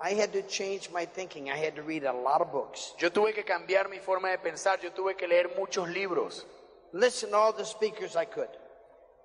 [0.00, 1.50] I had to change my thinking.
[1.50, 2.94] I had to read a lot of books.
[2.98, 6.44] Yo tuve que cambiar mi forma de pensar, yo tuve que leer muchos libros.
[6.92, 8.48] Listen to all the speakers I could.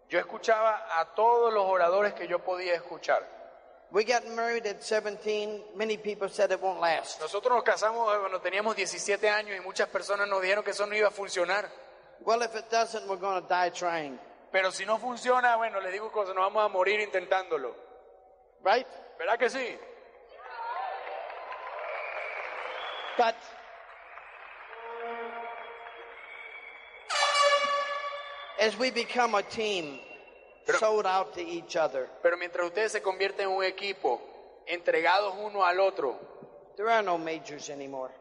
[0.09, 3.23] Yo escuchaba a todos los oradores que yo podía escuchar.
[3.91, 5.61] We got married at 17.
[5.75, 7.21] Many people said it won't last.
[7.21, 10.95] Nosotros nos casamos cuando teníamos 17 años y muchas personas nos dijeron que eso no
[10.95, 11.69] iba a funcionar.
[12.25, 14.17] Well, if it doesn't, we're going to die trying.
[14.51, 17.75] Pero si no funciona, bueno, les digo que nos vamos a morir intentándolo.
[18.63, 18.87] Right?
[19.19, 19.77] ¿Verdad que sí?
[23.17, 23.35] But
[28.59, 29.99] as we become a team,
[30.65, 34.21] Pero- sold out to each other, Pero mientras ustedes se convierten en un equipo,
[34.67, 36.15] entregados uno al otro,
[36.77, 38.11] there are no majors anymore.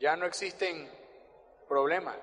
[0.00, 0.88] ya no existen
[1.68, 2.16] problemas.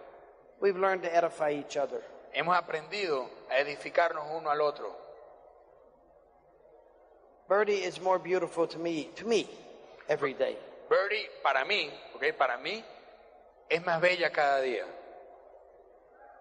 [0.60, 2.04] We've learned to edify each other.
[2.34, 4.94] Hemos aprendido a edificarnos uno al otro.
[7.48, 9.48] Birdie is more beautiful to me, to me,
[10.08, 10.56] every day.
[10.92, 12.84] Birdie, para mí, ok, para mí,
[13.70, 14.86] es más bella cada día.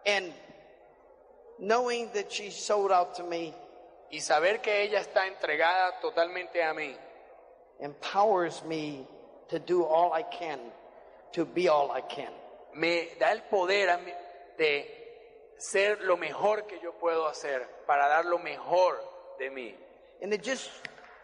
[0.04, 0.32] And
[1.60, 3.54] knowing that she's sold out to me
[4.10, 6.96] Y saber que ella está entregada totalmente a mí,
[7.78, 9.06] empowers me
[9.48, 10.58] to do all I can
[11.32, 12.32] to be all I can.
[12.74, 14.12] me da el poder a mí
[14.58, 19.00] de ser lo mejor que yo puedo hacer para dar lo mejor
[19.38, 19.74] de mí.
[20.22, 20.68] And it just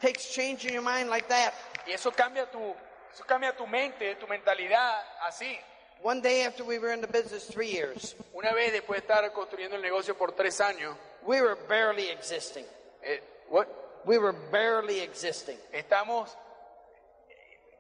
[0.01, 1.55] takes changing your mind like that.
[1.89, 2.73] Y eso cambia tu,
[3.17, 5.59] eso cambia tu mente, tu mentalidad, así.
[6.03, 9.33] One day after we were in the business three years, Una vez después de estar
[9.33, 12.67] construyendo el negocio por tres años, we were barely existing.
[13.03, 13.67] eh, what?
[14.05, 15.59] We were barely existing.
[15.73, 16.37] estamos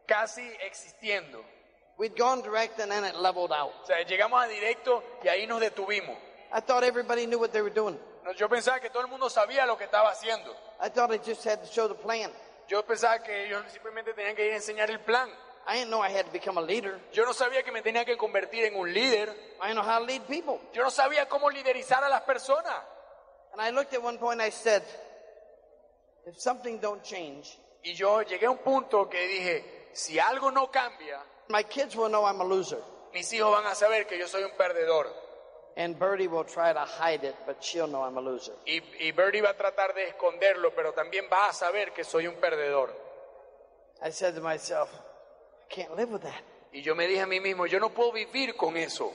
[0.06, 1.44] casi existiendo.
[1.98, 3.72] We'd gone direct and then it leveled out.
[3.82, 6.16] O sea, llegamos a directo y ahí nos detuvimos.
[6.50, 7.98] I thought everybody knew what they were doing.
[8.24, 10.56] No, Yo pensaba que todo el mundo sabía lo que estaba haciendo.
[10.80, 12.30] I thought I just had to show the plan.
[12.68, 15.30] Yo pensaba que ellos simplemente tenían que ir a enseñar el plan.
[15.68, 17.00] I didn't know I had to become a leader.
[17.12, 19.28] Yo no sabía que me tenía que convertir en un líder.
[19.60, 20.60] I didn't know how to lead people.
[20.72, 22.76] Yo no sabía cómo liderizar a las personas.
[23.52, 24.82] And I looked at one point and I said,
[26.26, 30.70] if something don't change, Y yo llegué a un punto que dije, si algo no
[30.70, 32.82] cambia, my kids will know I'm a loser.
[33.12, 35.06] mis hijos van a saber que yo soy un perdedor.
[35.76, 38.52] And Birdie will try to hide it, but she'll know I'm a loser.
[38.66, 42.26] Y, y Birdie va a tratar de esconderlo, pero también va a saber que soy
[42.26, 42.90] un perdedor.
[44.02, 46.42] I said to myself, I can't live with that.
[46.72, 49.12] Y yo me dije a mí mismo, yo no puedo vivir con eso.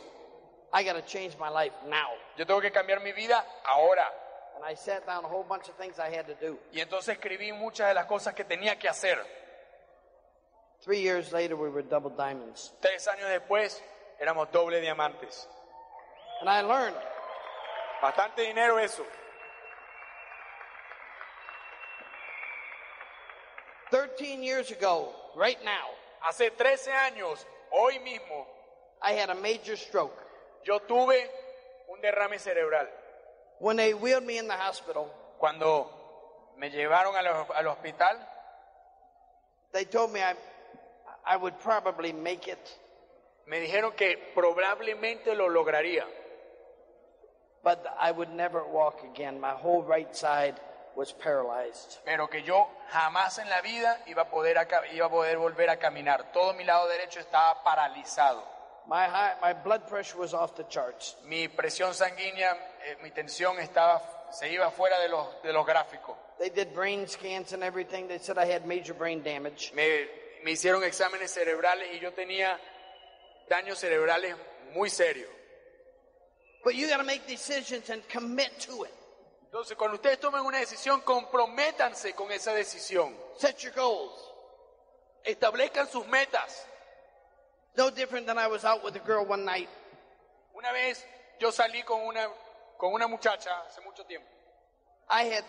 [0.73, 2.09] I got to change my life now.
[2.38, 4.05] Yo tengo que cambiar mi vida ahora.
[4.55, 6.59] And I sat down a whole bunch of things I had to do.
[6.72, 9.17] Y entonces escribí muchas de las cosas que tenía que hacer.
[10.83, 12.73] Three years later, we were double diamonds.
[12.81, 13.81] Tres años después
[14.19, 15.47] éramos doble diamantes.
[16.41, 16.96] And I learned
[18.02, 19.03] Bastante dinero eso.
[23.91, 25.88] 13 years ago, right now,
[26.24, 28.46] Hace 13 años, hoy mismo,
[29.02, 30.18] I had a major stroke.
[30.63, 31.29] yo tuve
[31.90, 32.88] un derrame cerebral.
[33.59, 35.90] When they wheeled me in the hospital, Cuando
[36.58, 38.16] me llevaron al, al hospital,
[39.73, 40.35] they told me I,
[41.25, 42.59] I would probably make it,
[43.47, 46.06] me dijeron que probablemente lo lograría,
[47.63, 49.39] but I would never walk again.
[49.39, 50.59] My whole right side
[50.95, 51.99] was paralyzed.
[52.05, 54.57] pero que yo jamás en la vida iba a poder,
[54.94, 56.31] iba a poder volver a caminar.
[56.33, 58.44] Todo mi lado derecho estaba paralizado.
[58.88, 61.16] My, high, my blood pressure was off the charts.
[61.25, 62.51] Mi presión sanguínea,
[62.83, 64.01] eh, mi tensión estaba,
[64.31, 66.17] se iba fuera de los, de los gráficos.
[66.39, 68.07] They did brain scans and everything.
[68.07, 69.72] They said I had major brain damage.
[69.75, 70.07] Me,
[70.43, 72.59] me hicieron exámenes cerebrales y yo tenía
[73.47, 74.35] daños cerebrales
[74.73, 75.29] muy serios.
[76.63, 78.94] But you got to make decisions and commit to it.
[79.51, 83.13] Entonces, cuando ustedes tomen una decisión, comprométanse con esa decisión.
[83.38, 84.13] Set your goals.
[85.25, 86.66] Establezcan sus metas.
[87.75, 89.69] No different than I was out with a girl one night.
[90.55, 91.03] Una vez
[91.39, 92.27] yo salí con una,
[92.78, 94.28] con una muchacha hace mucho tiempo.
[95.09, 95.43] I had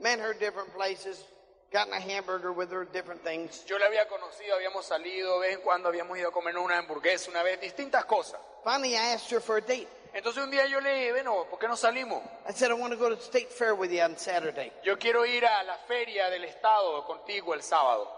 [0.00, 1.24] met her different places,
[1.72, 3.64] gotten a hamburger with her, different things.
[3.66, 6.78] Yo la había conocido, habíamos salido, de vez en cuando habíamos ido a comer una
[6.78, 8.38] hamburguesa, una vez, distintas cosas.
[8.64, 9.88] Finally, I asked her for a date.
[10.14, 12.22] Entonces un día yo le dije, bueno, ¿por qué no salimos?
[12.48, 14.72] I said, I want to go to the state fair with you on Saturday.
[14.84, 18.08] Yo quiero ir a la feria del estado contigo el sábado.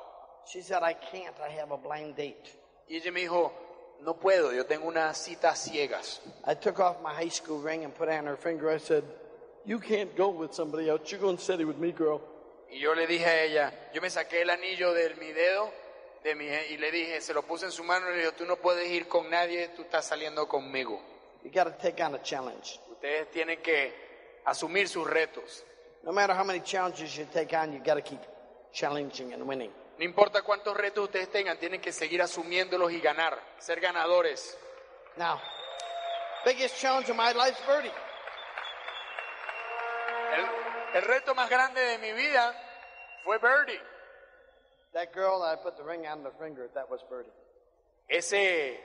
[0.47, 1.37] She said, I can't.
[1.41, 2.57] I have a blind date.
[2.89, 3.53] Y ella me dijo,
[4.03, 6.21] no puedo, yo tengo una cita a ciegas.
[6.47, 8.71] I took off my high school ring and put it on her finger.
[8.71, 9.05] I said,
[9.67, 11.11] You can't go with somebody else.
[11.11, 12.23] You're going steady with me, girl.
[12.71, 15.71] Y yo le dije a ella, yo me saqué el anillo de mi dedo
[16.23, 18.45] de mi, y le dije, se lo puse en su mano y le dije, tú
[18.45, 21.01] no puedes ir con nadie, tú estás saliendo conmigo.
[21.45, 22.79] You got to take on a challenge.
[22.91, 23.93] Ustedes tienen que
[24.47, 25.65] asumir sus retos.
[26.05, 28.21] No matter how many challenges you take on, you got to keep
[28.73, 29.71] challenging and winning.
[29.99, 34.57] No importa cuántos retos ustedes tengan, tienen que seguir asumiéndolos y ganar, ser ganadores.
[35.19, 35.41] Now,
[36.45, 37.93] biggest challenge of my life is Birdie.
[40.37, 42.55] El, el reto más grande de mi vida
[43.25, 43.79] fue Birdie.
[44.95, 47.31] That girl that I put the ring on the finger, that was Birdie.
[48.09, 48.79] Ese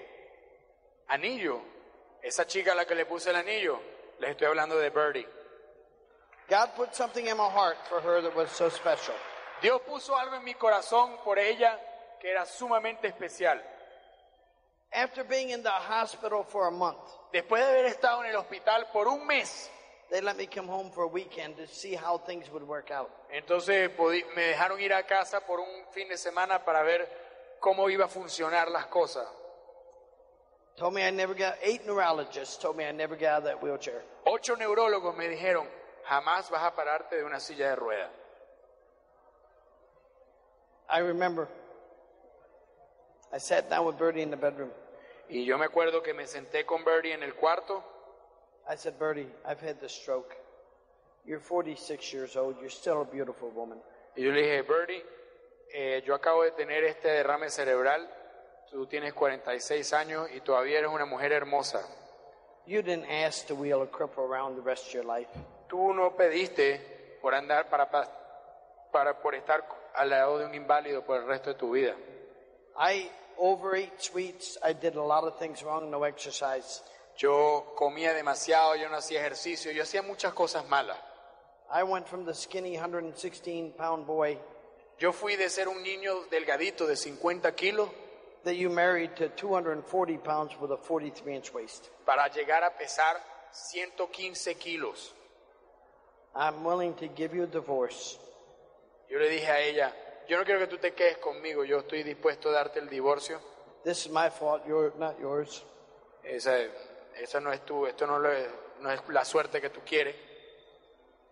[1.10, 1.62] anillo,
[2.26, 3.80] esa chica a la que le puse el anillo,
[4.20, 5.28] les estoy hablando de Birdie.
[6.50, 9.14] God put something in my heart for her that was so special.
[9.62, 11.80] Dios puso algo en mi corazón por ella
[12.20, 13.62] que era sumamente especial.
[14.92, 16.98] After being in the hospital for a month,
[17.32, 19.70] Después de haber estado en el hospital por un mes,
[20.10, 23.10] they let me come home for a weekend to see how things would work out.
[23.30, 23.92] entonces
[24.36, 27.08] me dejaron ir a casa por un fin de semana para ver
[27.60, 29.28] cómo iba a funcionar las cosas.
[30.78, 33.64] Told me I never got, eight neurologists told me I never get out of that
[33.64, 34.04] wheelchair.
[34.26, 35.66] Ocho neurólogos me dijeron,
[36.10, 38.12] jamás vas a pararte de una silla de ruedas.
[40.90, 41.48] I remember
[43.34, 44.72] I sat down with Bertie in the bedroom.
[45.30, 47.84] Y yo me acuerdo que me senté con Birdie en el cuarto
[48.68, 50.36] I said, Bertie, I've had the stroke.
[51.26, 52.56] You're 46 years old.
[52.60, 53.78] You're still a beautiful woman.
[54.18, 55.04] y yo le dije, Birdie,
[55.74, 58.08] eh, yo acabo de tener este derrame cerebral,
[58.76, 61.82] tú tienes 46 años y todavía eres una mujer hermosa.
[62.66, 65.30] You didn't ask to wheel a cripple around the rest of your life.
[65.70, 68.10] Tú no pediste por andar para, pa-
[68.92, 69.64] para por estar
[69.96, 71.96] al lado de un inválido por el resto de tu vida.
[72.78, 74.60] I overate sweets.
[74.62, 76.84] I did a lot of things wrong, no exercise.
[77.18, 80.98] Yo comía demasiado, yo no hacía ejercicio, yo hacía muchas cosas malas.
[81.74, 84.38] I went from the skinny 116 pound boy
[85.00, 87.90] Yo fui de ser un niño delgadito de 50 kilos
[88.46, 91.90] that you married to 240 pounds with a 43 inch waist.
[92.06, 93.18] para llegar a pesar
[93.74, 95.14] 115 kilos.
[96.36, 98.18] I'm willing to give you a divorce
[99.10, 99.94] Yo le dije a ella,
[100.28, 103.40] yo no quiero que tú te quedes conmigo, yo estoy dispuesto a darte el divorcio.
[103.84, 105.64] This is my fault, your, not yours.
[106.24, 106.58] Esa,
[107.22, 108.50] esa no es tú, esto no, lo es-
[108.82, 110.16] no es la suerte que tú quieres.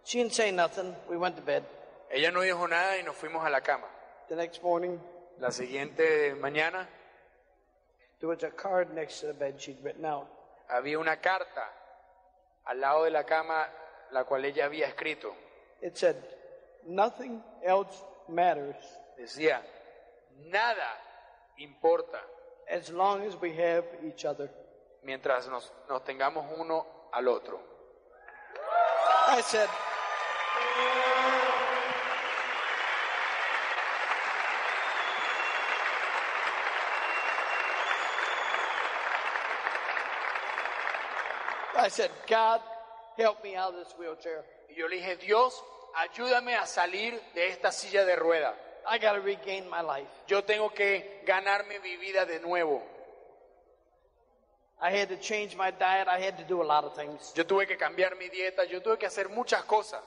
[0.05, 0.95] She didn't say nothing.
[1.09, 1.63] We went to bed.
[2.11, 3.87] Ella no dijo nada y nos fuimos a la cama.
[4.29, 4.99] The next morning,
[5.39, 6.87] La siguiente mañana
[8.23, 10.27] there was a card next to the bed she'd written out.
[10.73, 11.67] había una carta
[12.65, 13.67] al lado de la cama,
[14.13, 15.33] la cual ella había escrito.
[15.81, 16.15] It said,
[16.87, 18.77] Nothing else matters
[19.19, 19.59] Decía,
[20.49, 20.87] nada
[21.59, 22.19] importa
[22.71, 24.49] as long as we have each other.
[25.03, 27.59] mientras nos, nos tengamos uno al otro.
[29.27, 29.67] I said,
[41.83, 42.61] I said, God,
[43.17, 44.43] help me out of this wheelchair.
[44.69, 45.61] Y yo le dije, Dios,
[45.95, 48.53] ayúdame a salir de esta silla de rueda.
[48.89, 50.07] I got to regain my life.
[50.27, 52.81] Yo tengo que ganarme mi vida de nuevo.
[54.81, 56.07] I had to change my diet.
[56.07, 57.33] I had to do a lot of things.
[57.35, 60.01] Yo tuve que cambiar mi dieta, yo tuve que hacer muchas cosas.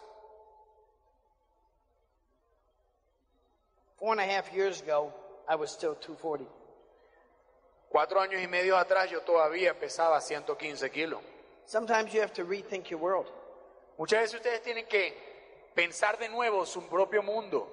[3.98, 5.12] Four and a half years ago,
[5.48, 6.46] I was still 240.
[7.90, 11.20] Cuatro años y medio atrás yo todavía pesaba 115 kilos.
[11.66, 13.26] Sometimes you have to rethink your world.
[13.98, 15.12] Muchas veces ustedes tienen que
[15.74, 17.68] pensar de nuevo su propio mundo.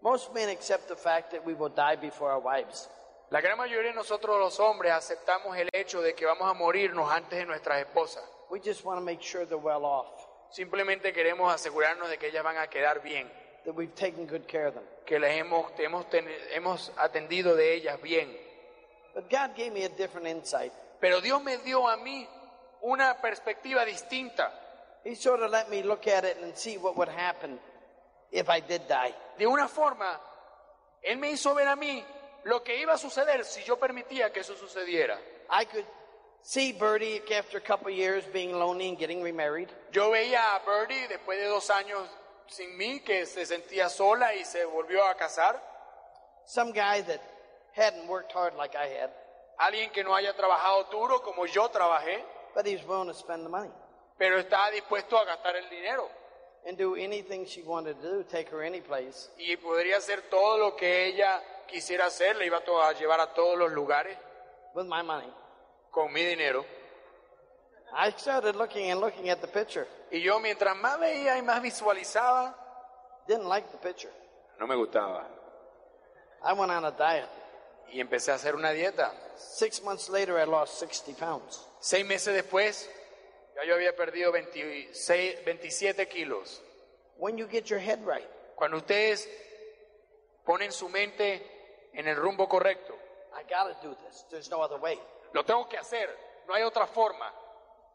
[0.00, 2.88] Most men accept the fact that we will die before our wives.
[3.30, 7.10] La gran mayoría de nosotros los hombres aceptamos el hecho de que vamos a morirnos
[7.10, 8.22] antes de nuestras esposas.
[8.50, 10.06] We just want to make sure they're well off,
[10.50, 13.30] Simplemente queremos asegurarnos de que ellas van a quedar bien,
[13.66, 14.84] that we've taken good care of them.
[15.04, 18.34] que les hemos, hemos, ten- hemos atendido de ellas bien.
[19.14, 20.72] But God gave me a different insight.
[21.00, 22.26] Pero Dios me dio a mí
[22.82, 24.52] una perspectiva distinta.
[25.04, 27.58] He sort of let me look at it and see what would happen
[28.30, 29.14] if I did die.
[29.38, 30.18] De una forma,
[31.02, 32.04] Él me hizo ver a mí
[32.44, 35.18] lo que iba a suceder si yo permitía que eso sucediera.
[35.50, 35.86] I could
[36.42, 39.68] see Bertie after a couple of years being lonely and getting remarried.
[39.92, 42.08] Yo veía a Birdie después de dos años
[42.48, 45.60] sin mí, que se sentía sola y se volvió a casar.
[46.46, 47.20] Some guy that
[47.76, 49.10] hadn't worked hard like I had,
[49.58, 52.24] Alguien que no haya trabajado duro como yo trabajé,
[52.58, 53.70] but he was willing to spend the money
[54.18, 56.10] pero estaba dispuesto a gastar el dinero.
[56.66, 59.30] and do anything she wanted to do, take her any place.
[59.38, 63.56] Y podría hacer todo lo que ella quisiera hacer, le iba a llevar a todos
[63.56, 64.16] los lugares
[64.74, 65.32] with my money.
[65.90, 66.64] con mi dinero.
[67.94, 69.86] I started looking and looking at the picture.
[70.10, 72.54] Y yo mientras más veía y más visualizaba,
[73.26, 74.12] Didn't like the picture.
[74.58, 75.26] no me gustaba.
[76.42, 77.28] I went on a diet.
[77.92, 79.12] Y empecé a hacer una dieta.
[79.38, 81.64] Six months later, I lost 60 pounds.
[81.80, 82.88] Seis meses después,
[83.54, 86.60] ya yo había perdido 26, 27 kilos.
[87.16, 88.28] When you get your head right,
[88.58, 89.28] Cuando ustedes
[90.44, 92.92] ponen su mente en el rumbo correcto.
[93.32, 94.24] I got to do this.
[94.30, 94.98] There's no other way.
[95.32, 96.08] Lo tengo que hacer,
[96.48, 97.32] no hay otra forma.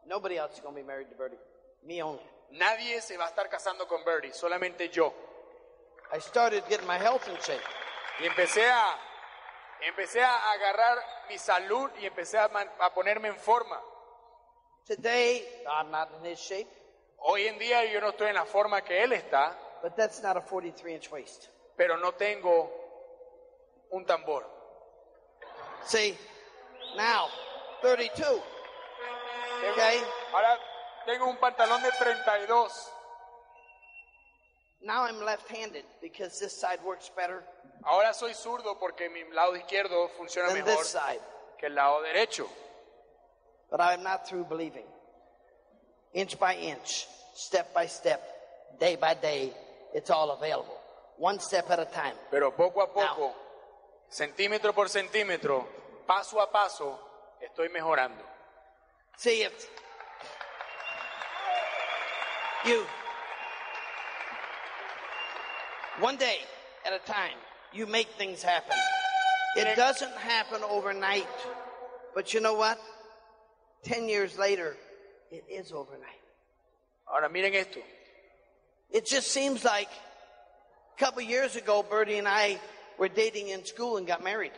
[0.06, 1.38] Nobody else is going to be married to Bertie.
[1.82, 2.22] Me only.
[2.52, 5.12] Nadie se va a estar casando con Birdie, solamente yo.
[6.12, 7.60] I started getting my health in shape.
[8.20, 8.96] Y empecé a,
[9.86, 10.98] empecé a agarrar
[11.28, 13.80] mi salud y empecé a, man- a ponerme en forma.
[14.86, 16.68] Today, I'm not in his shape,
[17.26, 20.36] Hoy en día yo no estoy en la forma que él está, but that's not
[20.36, 21.48] a 43 inch waist.
[21.76, 22.70] pero no tengo
[23.90, 24.44] un tambor.
[25.86, 26.16] See,
[26.96, 27.28] now,
[27.80, 28.42] 32.
[29.72, 30.02] Okay?
[30.32, 30.58] Ahora
[31.06, 32.92] tengo un pantalón de 32.
[34.84, 37.42] Now I'm left handed because this side works better
[37.86, 41.20] Ahora soy zurdo porque mi lado izquierdo funciona than mejor this side.
[41.58, 42.48] que el lado derecho.
[43.70, 44.86] But I'm not through believing.
[46.14, 48.22] Inch by inch, step by step,
[48.78, 49.52] day by day,
[49.92, 50.78] it's all available.
[51.18, 52.14] One step at a time.
[52.30, 53.34] Pero poco a poco,
[54.08, 55.66] centímetro por centímetro,
[56.06, 56.98] paso a paso,
[57.40, 58.22] estoy mejorando.
[59.16, 59.68] See if
[62.64, 62.86] you
[66.04, 66.36] one day
[66.84, 67.38] at a time
[67.72, 68.76] you make things happen.
[69.56, 71.26] It doesn't happen overnight.
[72.14, 72.78] But you know what?
[73.84, 74.76] 10 years later,
[75.30, 76.20] it is overnight.
[77.08, 77.80] Ahora miren esto.
[78.90, 79.88] It just seems like
[80.94, 82.60] a couple years ago, Bertie and I
[82.98, 84.52] were dating in school and got married.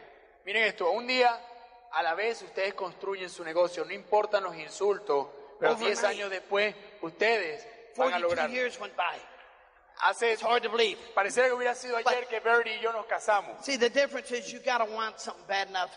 [0.45, 1.31] Miren esto, un día
[1.97, 5.29] a la vez ustedes construyen su negocio, no importan los insultos,
[5.61, 6.01] pero Overnight.
[6.01, 7.65] 10 años después ustedes
[7.97, 8.51] van a 42 lograr.
[8.51, 9.17] years went by.
[9.99, 10.99] Hace, It's hard to believe.
[11.15, 13.65] pareciera que hubiera sido ayer que Birdie y yo nos casamos.
[13.65, 15.91] See, the difference is you gotta want something bad enough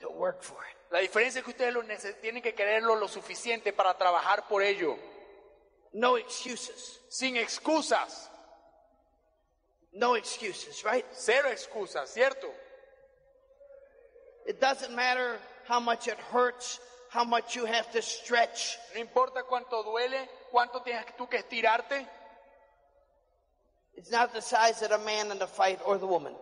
[0.00, 0.76] to work for it.
[0.90, 1.82] La diferencia es que ustedes lo
[2.20, 4.96] tienen que quererlo lo suficiente para trabajar por ello,
[5.92, 7.00] No excuses.
[7.10, 8.30] sin excusas,
[9.92, 11.04] No excuses, right?
[11.12, 12.50] cero excusas, ¿cierto?
[14.46, 16.80] It doesn't matter how much it hurts,
[17.10, 18.78] how much you have to stretch.
[18.94, 22.06] No importa cuánto duele, cuánto tienes tú que estirarte,
[23.96, 26.34] It's not the size of the man in the fight or the woman.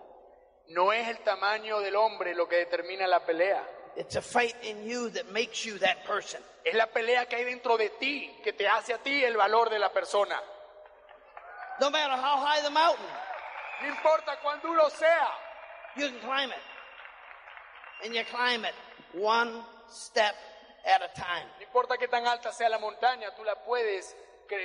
[0.68, 3.62] no es el tamaño del hombre lo que determina la pelea.
[3.96, 6.40] It's a fight in you that makes you that person.
[6.64, 9.68] Es la pelea que hay dentro de ti que te hace a ti el valor
[9.68, 10.40] de la persona.
[11.80, 13.06] No matter how high the mountain,
[13.82, 15.28] No importa cuán duro sea,
[15.96, 18.04] you can climb it.
[18.04, 18.74] And you climb it
[19.14, 20.34] one step
[20.86, 21.46] at a time.
[21.58, 24.14] no importa qué tan alta sea la montaña, tú la puedes,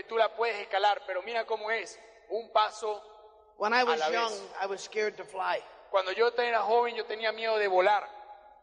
[0.07, 1.97] tú la puedes escalar, pero mira cómo es,
[2.31, 3.01] un paso.
[3.57, 4.41] When I was la young, vez.
[4.61, 5.59] I was scared to fly.
[5.89, 8.03] Cuando yo era joven yo tenía miedo de volar.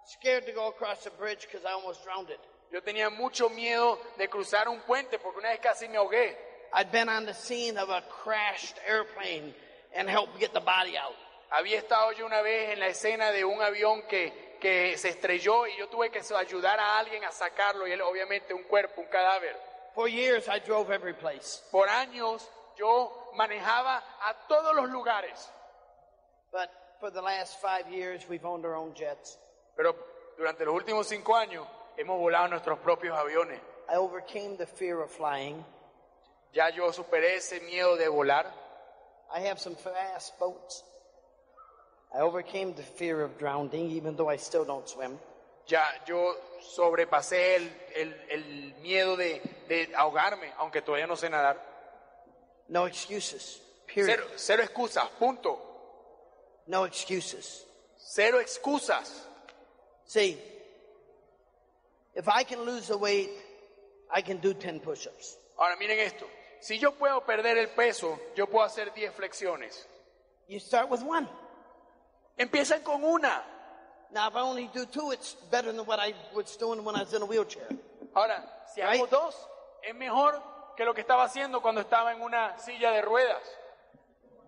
[0.04, 2.40] Scared to go across the bridge because I almost drowned it.
[2.72, 6.34] Yo tenía mucho miedo de cruzar un puente porque una vez casi me ahogué.
[6.74, 9.54] I'd been on the scene of a crashed airplane
[9.94, 11.16] and helped get the body out.
[11.50, 15.66] Había estado yo una vez en la escena de un avión que, que se estrelló
[15.66, 19.06] y yo tuve que ayudar a alguien a sacarlo y él obviamente un cuerpo, un
[19.08, 19.54] cadáver.
[19.94, 21.62] For years, I drove every place.
[21.70, 25.50] Por años yo manejaba a todos los lugares,
[26.50, 26.68] But
[27.00, 29.38] for the last five years, we've owned our own jets.
[29.76, 29.94] pero
[30.36, 33.60] durante los últimos cinco años hemos volado nuestros propios aviones.
[33.88, 35.64] I overcame the fear of flying.
[36.52, 38.46] Ya yo superé ese miedo de volar.
[39.34, 40.84] I have some fast boats.
[42.14, 45.18] I overcame the fear of drowning, even though I still don't swim.
[45.66, 51.56] Ya yo sobrepasé el, el- el miedo de, de ahogarme, aunque todavía no sé nadar.
[52.68, 53.58] No excuses.
[53.86, 54.16] Period.
[54.18, 55.58] Cero, cero excusas, punto.
[56.66, 57.64] No excuses.
[57.98, 59.10] Cero excusas.
[60.06, 60.36] See,
[62.14, 63.30] if I can lose the weight,
[64.14, 65.36] I can do 10 push ups.
[65.58, 66.26] Ahora miren esto.
[66.60, 69.86] Si yo puedo perder el peso, yo puedo hacer 10 flexiones.
[70.48, 71.28] You start with one.
[72.38, 73.42] Empiezan con una.
[74.12, 77.00] Now, if I only do two, it's better than what I was doing when I
[77.02, 77.66] was in a wheelchair.
[78.14, 78.42] Ahora,
[78.74, 79.10] si hago Right.
[79.10, 79.34] dos,
[79.82, 80.40] es mejor
[80.76, 83.42] que lo que estaba haciendo cuando estaba en una silla de ruedas.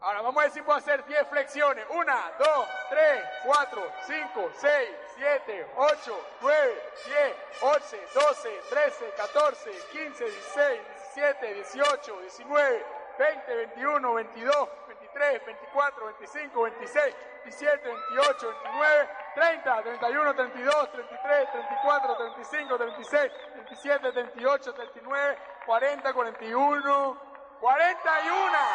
[0.01, 1.87] Ahora, vamos a ver si puedo hacer 10 flexiones.
[1.89, 10.25] Una, dos, tres, cuatro, cinco, seis, siete, ocho, nueve, diez, once, doce, trece, catorce, quince,
[10.25, 12.85] dieciséis, diecisiete, dieciocho, diecinueve,
[13.19, 20.59] veinte, veintiuno, veintidós, veintitrés, veinticuatro, veinticinco, veintiséis, veintisiete, veintiocho, veintinueve, treinta, treinta y uno, treinta
[20.59, 24.13] y dos, treinta y tres, treinta y cuatro, treinta y cinco, treinta y seis, veintisiete,
[24.13, 27.19] treinta y ocho, treinta y nueve, cuarenta, cuarenta y uno,
[27.61, 28.69] cuarenta y una.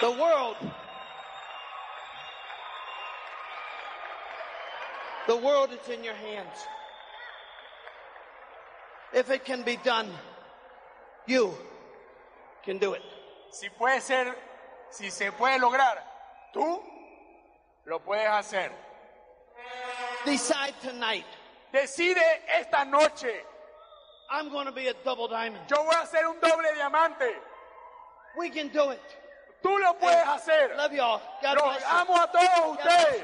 [0.00, 0.56] The world,
[5.26, 6.66] the world is in your hands.
[9.12, 10.08] If it can be done,
[11.26, 11.52] you
[12.64, 13.02] can do it.
[13.50, 14.34] Si puede ser,
[14.90, 15.98] si se puede lograr,
[16.54, 16.80] tú
[17.86, 18.70] lo puedes hacer.
[20.24, 21.24] Decide tonight.
[21.72, 22.18] Decide
[22.58, 23.32] esta noche,
[24.30, 25.62] I'm going to be a double diamond.
[25.68, 27.32] yo voy a hacer un doble diamante.
[28.36, 29.02] We can do it.
[29.62, 30.76] Tú lo puedes hacer.
[30.76, 31.20] Love y'all.
[31.42, 31.88] God Los bless you.
[31.98, 33.22] amo a todos ustedes.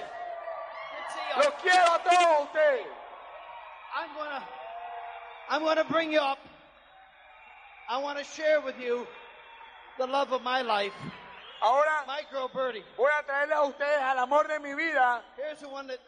[1.33, 1.41] To.
[1.41, 2.87] Los quiero a todos ustedes.
[3.95, 4.43] I'm gonna,
[5.51, 6.39] I'm gonna bring you up.
[7.89, 9.07] I want to share with you
[9.99, 10.93] the love of my life,
[11.63, 12.83] Ahora my girl Birdie.
[12.97, 15.23] voy a traerle a ustedes al amor de mi vida.
[15.37, 15.99] Here's the one that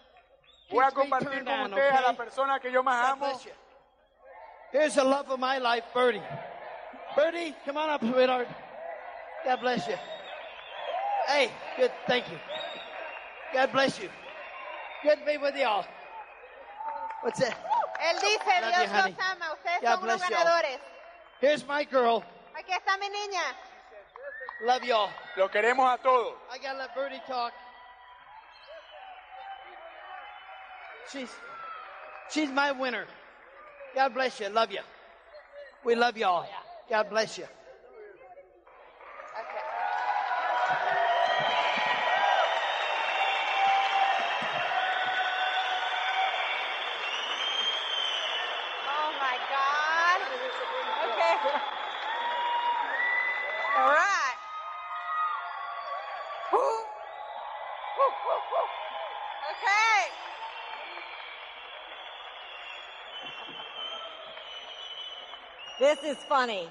[0.71, 2.17] Voy a compartir con on, ustedes a la okay?
[2.17, 3.41] persona que yo más amo.
[4.73, 6.23] Here's the love of my life, Birdie.
[7.17, 8.49] Birdie, come on up, sweetheart.
[9.45, 9.97] God bless you.
[11.27, 12.39] Hey, good, thank you.
[13.55, 14.11] God bless you.
[15.03, 15.87] Good to be with y'all.
[17.23, 17.57] What's that?
[18.01, 19.13] Él dice, Dios you, honey.
[19.13, 20.81] los ama, ustedes God son unos ganadores.
[21.41, 22.23] Here's my girl.
[22.55, 23.43] Aquí está mi niña.
[24.63, 25.11] Love y'all.
[25.37, 26.35] Lo queremos a todos.
[26.51, 27.53] I gotta let Birdie talk.
[31.13, 31.31] She's
[32.31, 33.07] she's my winner.
[33.95, 34.49] God bless you.
[34.49, 34.81] Love you.
[35.85, 36.47] We love y'all.
[36.91, 37.47] God bless you.
[48.87, 50.21] Oh my God.
[51.09, 51.35] Okay.
[53.79, 54.37] All right.
[56.53, 56.59] Woo.
[56.59, 58.67] Woo, woo, woo.
[59.53, 60.11] Okay.
[65.89, 66.69] This is funny.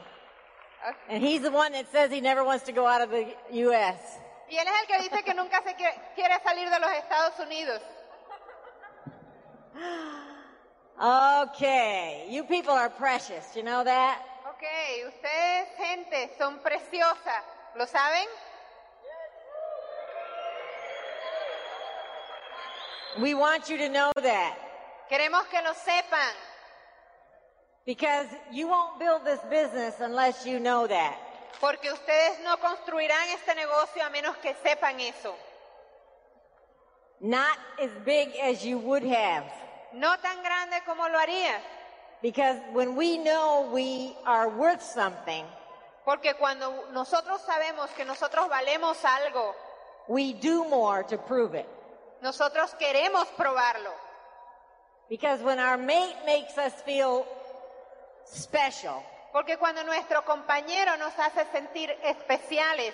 [1.09, 3.25] And he's the one that says he never wants to go out of the
[3.65, 3.97] U.S.
[4.47, 7.39] Y él es el que dice que nunca se quiere, quiere salir de los Estados
[7.39, 7.81] Unidos.
[11.01, 14.21] Okay, you people are precious, you know that?
[14.49, 14.65] Ok,
[15.07, 17.43] ustedes, gente, son preciosas.
[17.75, 18.27] ¿Lo saben?
[23.19, 24.57] We want you to know that
[25.09, 26.35] Queremos que lo sepan.
[27.87, 31.17] Because you won't build this business unless you know that.
[31.59, 35.33] Porque ustedes no construirán este negocio a menos que sepan eso.
[37.21, 39.45] Not as big as you would have.
[39.93, 41.61] No tan grande como lo harías.
[42.21, 45.45] Because when we know we are worth something,
[46.05, 49.53] Porque cuando nosotros sabemos que nosotros valemos algo,
[50.07, 51.67] we do more to prove it.
[52.21, 53.91] nosotros queremos probarlo.
[55.09, 57.25] Because when our mate makes us feel
[58.33, 62.93] special, Porque cuando nuestro compañero nos hace sentir especiales,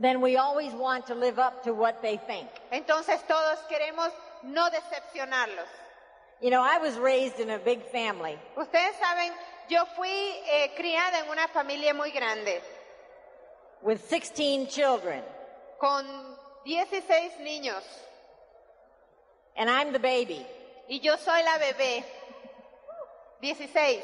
[0.00, 2.48] then we always want to live up to what they think.
[2.70, 4.10] entonces todos queremos
[4.42, 5.66] no decepcionarlos.
[6.40, 8.38] You know, I was raised in a big family.
[8.56, 9.32] Ustedes saben,
[9.68, 12.60] yo fui eh, criada en una familia muy grande,
[13.82, 15.22] with 16 children,
[15.80, 16.04] con
[16.64, 17.82] 16 niños,
[19.56, 20.46] and I'm the baby.
[20.88, 22.04] y yo soy la bebé.
[23.42, 24.00] 16.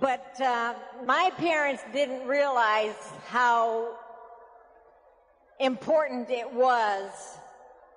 [0.00, 2.96] But uh, my parents didn't realize
[3.28, 3.94] how
[5.60, 7.10] important it was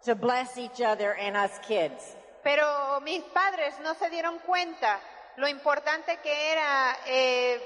[0.04, 2.16] to bless each other and us kids.
[2.44, 5.00] Pero mis padres no se dieron cuenta
[5.38, 7.60] lo importante que era eh,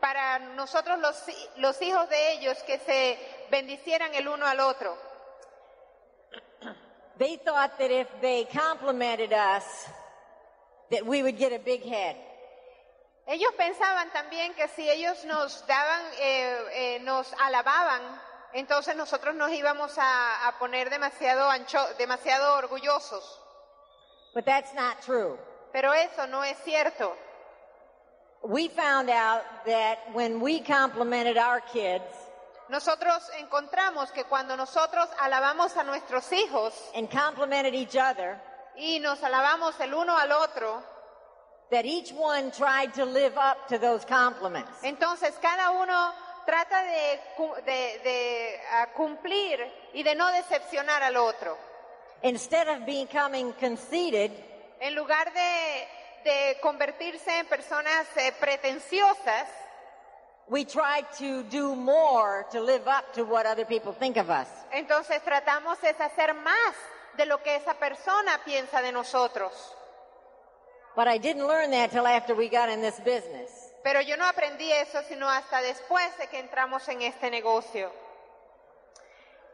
[0.00, 1.24] para nosotros los,
[1.58, 3.18] los hijos de ellos que se
[3.50, 4.96] bendicieran el uno al otro.
[7.18, 9.88] They thought that if they complimented us,
[10.90, 12.16] that we would get a big head.
[13.26, 18.00] Ellos pensaban también que si ellos nos daban, eh, eh, nos alababan,
[18.54, 23.22] entonces nosotros nos íbamos a, a poner demasiado ancho, demasiado orgullosos.
[24.34, 25.38] But that's not true.
[25.72, 27.14] Pero eso no es cierto.
[28.42, 32.04] We found out that when we complimented our kids
[32.68, 38.38] Nosotros encontramos que cuando nosotros alabamos a nuestros hijos and complimented each other,
[38.78, 40.82] y nos alabamos el uno al otro,
[41.70, 44.70] that each one tried to live up to those compliments.
[44.82, 46.12] entonces cada uno
[46.46, 47.20] trata de,
[47.66, 49.60] de- de, ah, cumplir
[49.92, 51.56] y de no decepcionar al otro.
[52.22, 54.30] Instead of becoming conceited,
[54.80, 55.88] En lugar de,
[56.24, 59.46] de convertirse en personas eh, pretenciosas,
[60.48, 64.48] we tried to do more to live up to what other people think of us.
[64.72, 66.74] entonces tratamos es hacer más
[67.18, 69.52] de lo que esa persona piensa de nosotros.
[70.96, 73.50] But I didn't learn that till after we got in this business.
[73.84, 77.90] Pero yo no aprendí eso sino hasta después de que entramos en este negocio.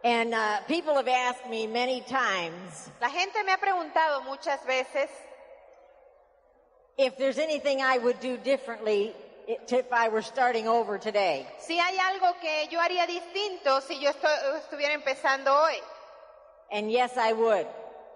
[0.04, 5.08] And uh, people have asked me many times, La gente me ha preguntado muchas veces,
[6.98, 9.14] if there's anything I would do differently
[9.46, 11.46] if I were starting over today.
[11.58, 15.76] Si hay algo que yo haría distinto si yo estu- estuviera empezando hoy.
[16.70, 17.66] And yes, I would.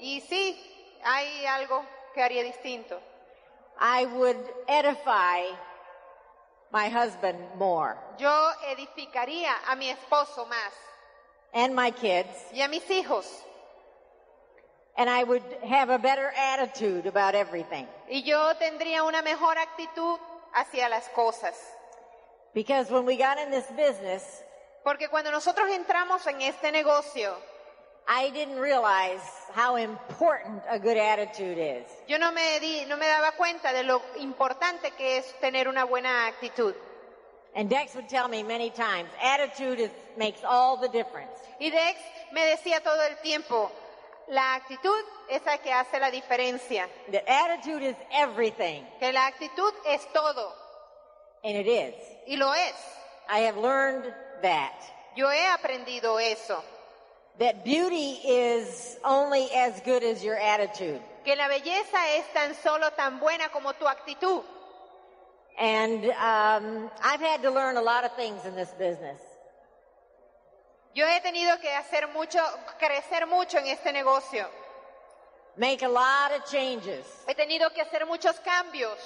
[0.01, 0.57] Y sí,
[1.05, 1.85] hay algo
[2.15, 2.99] que haría distinto.
[3.81, 5.45] I would edify
[6.73, 10.73] my husband more Yo edificaría a mi esposo más
[11.55, 13.25] and my kids, y a mis hijos.
[14.97, 17.87] and I would have a better attitude about everything.
[18.11, 20.19] Y yo tendría una mejor actitud
[20.53, 21.55] hacia las cosas.
[22.53, 24.43] Because when we got in this business,
[24.83, 27.37] Porque cuando nosotros entramos en este negocio,
[28.11, 29.21] I didn't realize
[29.53, 31.85] how important a good attitude is.
[32.09, 35.85] yo no me, di, no me daba cuenta de lo importante que es tener una
[35.85, 36.75] buena actitud.
[37.55, 41.33] And Dex would tell me many times, attitude is, makes all the difference.
[41.61, 41.99] Y Dex
[42.33, 43.71] me decía todo el tiempo,
[44.29, 49.73] la actitud es la que hace la diferencia, That attitude is everything, que la actitud
[49.87, 50.53] es todo,
[51.45, 51.95] and it is.
[52.27, 52.75] y lo es.
[53.29, 54.73] I have learned that.
[55.17, 56.63] Yo he aprendido eso,
[57.39, 61.01] That beauty is only as good as your attitude.
[61.25, 64.43] que la belleza es tan solo tan buena como tu actitud.
[65.59, 69.21] And um, I've had to learn a lot of things in this business.
[70.95, 72.39] Yo he tenido que hacer mucho,
[72.81, 74.47] crecer mucho en este negocio.
[75.57, 78.99] Make a lot of changes He tenido que hacer muchos cambios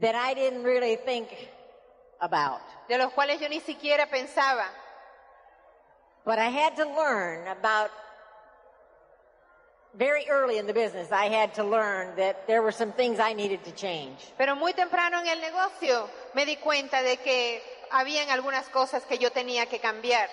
[0.00, 1.28] that I didn't really think
[2.20, 2.60] about.
[2.88, 4.66] de los cuales yo ni siquiera pensaba.
[6.24, 7.90] But I had to learn about
[9.96, 13.32] very early in the business, I had to learn that there were some things I
[13.32, 14.18] needed to change.
[14.36, 19.18] Pero muy temprano en el negocio me di cuenta de que habían algunas cosas que
[19.18, 20.28] yo tenía que cambiar.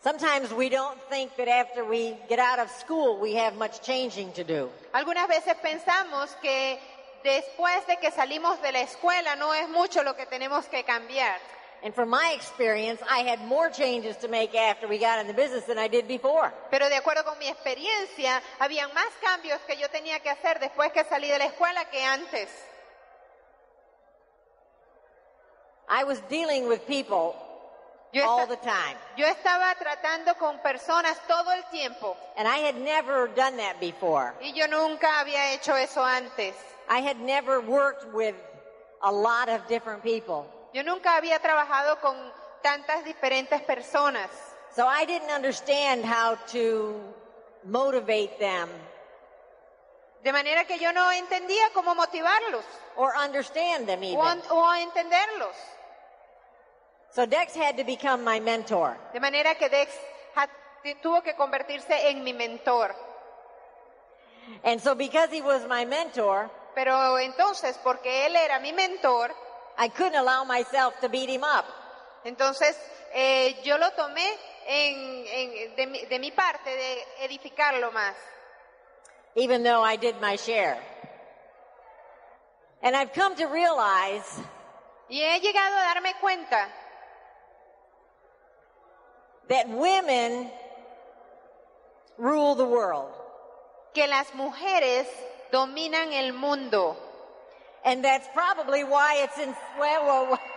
[0.00, 4.32] Sometimes we don't think that after we get out of school, we have much changing
[4.32, 4.70] to do.
[4.94, 6.78] Algunas veces pensamos que
[7.22, 11.38] después de que salimos de la escuela no es mucho lo que tenemos que cambiar.
[11.82, 15.32] And from my experience, I had more changes to make after we got in the
[15.34, 16.52] business than I did before.
[16.70, 20.90] Pero de acuerdo con mi experiencia, habían más cambios que yo tenía que hacer después
[20.92, 22.48] que salí de la escuela que antes.
[25.88, 27.34] I was dealing with people
[28.12, 28.96] Yo, all the time.
[29.16, 34.34] yo estaba tratando con personas todo el tiempo And I had never done that before.
[34.42, 36.54] y yo nunca había hecho eso antes.
[36.88, 38.34] I had never worked with
[39.02, 40.46] a lot of different people.
[40.72, 42.16] Yo nunca había trabajado con
[42.62, 44.28] tantas diferentes personas.
[44.74, 46.94] So I didn't understand how to
[47.64, 48.68] motivate them
[50.22, 52.64] De manera que yo no entendía cómo motivarlos
[52.96, 54.42] or understand them o, even.
[54.50, 55.54] o entenderlos.
[57.14, 58.96] So Dex had to become my mentor.
[59.12, 59.92] De manera que Dex
[60.34, 60.48] ha-
[61.00, 62.94] tuvo que convertirse en mi mentor.
[64.64, 69.34] And so because he was my mentor, Pero entonces, porque él era mi mentor,
[69.78, 71.64] I couldn't allow myself to beat him up.
[72.24, 72.76] entonces
[73.14, 74.26] eh, yo lo tomé
[74.66, 78.14] en- en- de, mi, de mi parte de edificarlo más.
[79.36, 80.78] even though I did my share.
[82.82, 84.24] And I've come to realize
[85.08, 86.68] Y he llegado a darme cuenta
[89.48, 90.50] that women
[92.18, 93.10] rule the world.
[93.94, 95.06] que las mujeres
[95.50, 96.96] dominan el mundo.
[97.84, 100.40] And that's probably why it's in, well, well, well-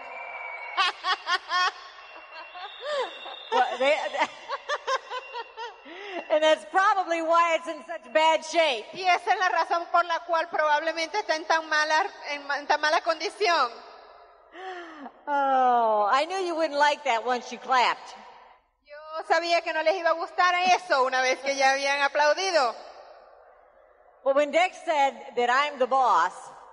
[3.52, 3.98] Well, they-
[6.32, 8.86] and that's probably why it's in such bad shape.
[8.94, 12.68] Y esa es la razón por la cual probablemente está en tan mala, en en
[12.68, 13.70] tan mala condición.
[15.28, 18.16] Oh, I knew you wouldn't like that once you clapped.
[18.86, 22.74] Yo sabía que no les iba a gustar eso una vez que ya habían aplaudido.
[24.24, 26.32] But when Dex said that I'm the boss,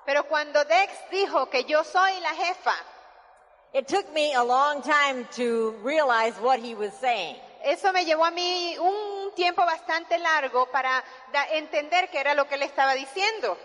[0.08, 2.74] Pero cuando Dex dijo que yo soy la jefa,
[3.74, 7.36] it took me a long time to realize what he was saying.
[7.62, 11.04] eso me llevó a mí un tiempo bastante largo para
[11.52, 13.58] entender qué era lo que él estaba diciendo.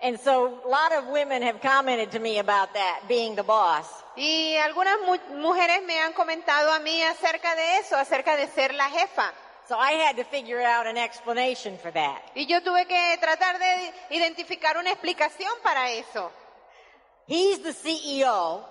[0.00, 3.84] And so a lot of women have commented to me about that, being the boss.
[4.16, 8.72] Y algunas mu- mujeres me han comentado a mí acerca de eso, acerca de ser
[8.72, 9.30] la jefa.
[9.72, 12.20] So I had to figure out an explanation for that.
[12.34, 16.30] Y yo tuve que tratar de identificar una explicación para eso.
[17.26, 18.68] He's the CEO,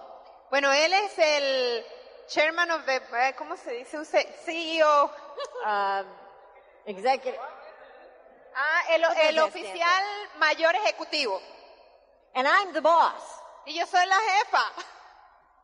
[0.51, 1.85] Bueno, él es el
[2.27, 3.97] chairman of the, eh, ¿cómo se dice?
[3.97, 5.05] Un CEO.
[5.65, 6.05] um,
[6.85, 7.39] executive,
[8.55, 10.03] Ah, el, el oficial
[10.37, 11.41] mayor ejecutivo.
[12.35, 13.23] and I'm the boss.
[13.65, 14.71] Y yo soy la jefa.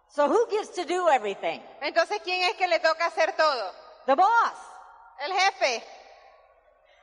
[0.09, 1.61] So who gets to do everything?
[1.81, 3.71] Entonces, ¿quién es que le toca hacer todo?
[4.07, 4.66] The boss.
[5.25, 5.83] El jefe.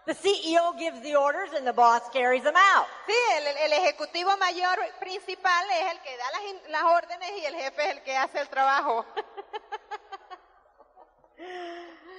[0.06, 2.86] The CEO gives the orders and the boss carries them out.
[3.06, 7.54] Sí, el, el ejecutivo mayor principal es el que da las, las órdenes y el
[7.54, 9.06] jefe es el que hace el trabajo.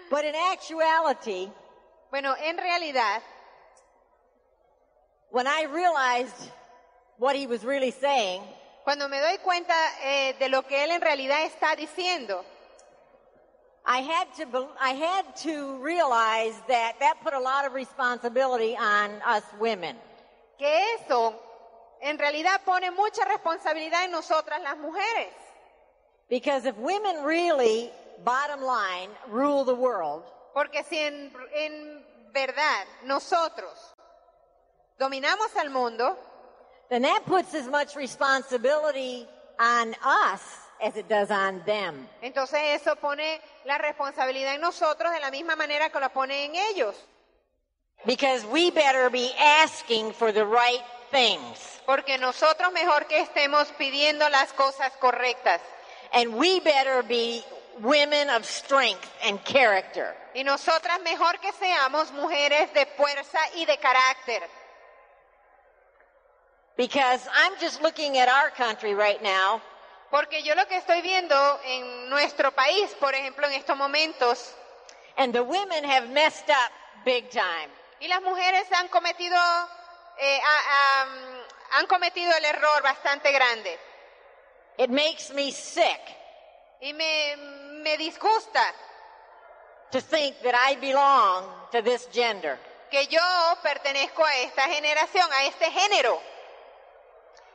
[0.10, 1.51] But in actuality,
[2.15, 3.21] Bueno, en realidad,
[5.31, 6.49] when I realized
[7.17, 8.41] what he was really saying,
[8.86, 12.45] cuando me doy cuenta eh, de lo que él en realidad está diciendo,
[13.88, 19.12] I had to I had to realize that that put a lot of responsibility on
[19.26, 19.95] us women.
[20.58, 21.36] que eso
[22.02, 25.34] en realidad pone mucha responsabilidad en nosotras las mujeres.
[26.30, 27.91] Because if women really,
[28.24, 33.93] bottom line, rule the world, Porque si en, en verdad nosotros
[35.00, 36.17] dominamos al mundo,
[36.89, 39.28] then that puts as much responsibility
[39.60, 42.08] on us as it does on them.
[42.22, 46.56] entonces eso pone la responsabilidad en nosotros de la misma manera que la pone en
[46.56, 46.96] ellos.
[48.06, 51.82] Because we better be asking for the right things.
[51.86, 55.62] Porque nosotros mejor que estemos pidiendo las cosas correctas.
[56.14, 57.44] And we better be
[57.82, 60.14] women of strength and character.
[60.36, 64.42] Y nosotras mejor que seamos mujeres de fuerza y de carácter.
[66.78, 69.62] Because I'm just looking at our country right now,
[70.12, 74.54] Porque yo lo que estoy viendo en nuestro país, por ejemplo, en estos momentos,
[75.18, 76.72] and the women have messed up
[77.04, 77.70] big time.
[78.00, 79.38] y las mujeres han cometido,
[80.18, 83.80] eh, a- am, han cometido el error bastante grande.
[84.78, 86.02] It makes me sick
[86.82, 88.74] Y me, me disgusta
[89.91, 92.60] to think that I belong to this gender.
[92.91, 93.22] que yo
[93.63, 96.22] pertenezco a esta generación, a este género.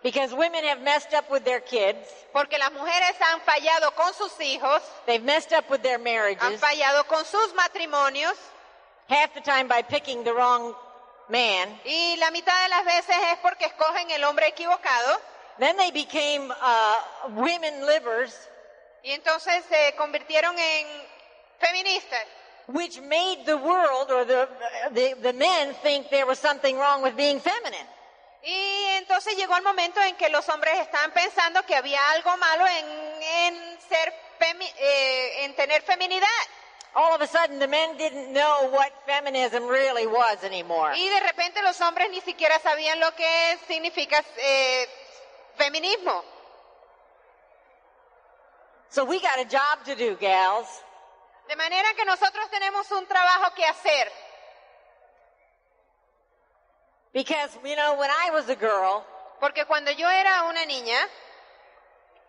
[0.03, 1.99] Because women have messed up with their kids,
[2.33, 6.43] Porque las mujeres han fallado con sus hijos, they've messed up with their marriages.
[6.43, 8.35] han fallado con sus matrimonios,
[9.09, 10.75] half the time by picking the wrong
[11.29, 11.69] man.
[11.85, 15.21] y la mitad de las veces es porque escogen el hombre equivocado.
[15.59, 16.95] Then they became uh,
[17.37, 18.35] women livers,
[19.05, 20.87] Y entonces se convirtieron en
[21.61, 22.25] feministas.
[22.69, 24.49] which made the world or the,
[24.93, 27.87] the, the men think there was something wrong with being feminine.
[28.43, 32.67] Y entonces llegó el momento en que los hombres estaban pensando que había algo malo
[32.67, 34.15] en, en ser
[34.79, 36.27] eh, en tener feminidad.
[36.95, 40.97] All of a sudden, the men didn't know what feminism really was anymore.
[40.97, 44.89] Y de repente los hombres ni siquiera sabían lo que significa eh,
[45.57, 46.25] feminismo.
[48.89, 50.67] So we got a job to do, gals.
[51.47, 54.11] De manera que nosotros tenemos un trabajo que hacer.
[57.13, 59.05] Because, you know, when I was a girl,
[59.41, 60.99] Porque cuando yo era una niña,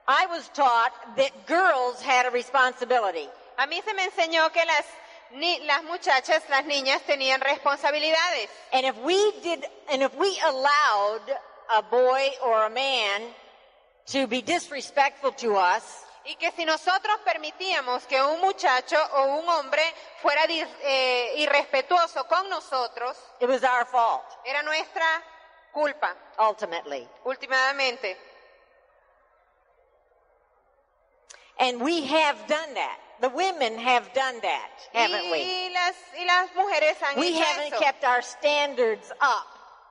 [0.08, 3.28] I was taught that girls had a responsibility.
[3.58, 4.86] a mí se me enseñó que las,
[5.34, 8.50] ni- las muchachas, las niñas tenían responsabilidades.
[8.74, 11.22] And if we did, and if we allowed
[11.76, 13.22] a boy or a man
[14.08, 19.50] to be disrespectful to us, Y que si nosotros permitíamos que un muchacho o un
[19.50, 19.82] hombre
[20.22, 25.04] fuera eh, irrespetuoso con nosotros, it was our fault, era nuestra
[25.74, 27.08] culpa, ultimately.
[27.24, 28.18] últimamente.
[31.60, 33.00] And we have done that.
[33.20, 35.40] The women have done that, haven't we?
[35.44, 37.80] Y las, y las mujeres han We hecho haven't eso.
[37.80, 39.48] kept our standards up.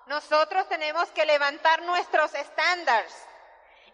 [0.08, 3.12] Nosotros tenemos que levantar nuestros estándares.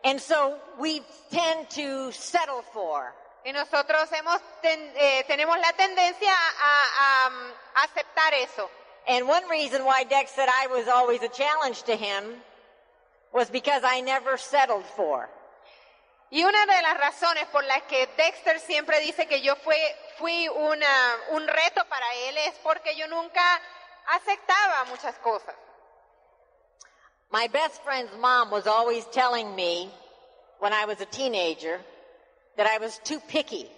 [0.05, 3.13] And so we tend to settle for.
[3.45, 7.27] Y nosotros hemos ten- eh, tenemos la tendencia a, a-
[7.77, 8.69] a aceptar eso.
[9.09, 12.43] And one reason why Dex said I was always a challenge to him
[13.33, 15.29] was because I never settled for.
[16.31, 19.77] Y una de las razones por las que Dexter siempre dice que yo fui,
[20.19, 23.61] fui una, un reto para él es porque yo nunca
[24.09, 25.55] aceptaba muchas cosas.
[27.31, 29.91] My best friend's mom was always telling me
[30.61, 31.81] when I was a teenager
[32.57, 33.69] that I was too picky.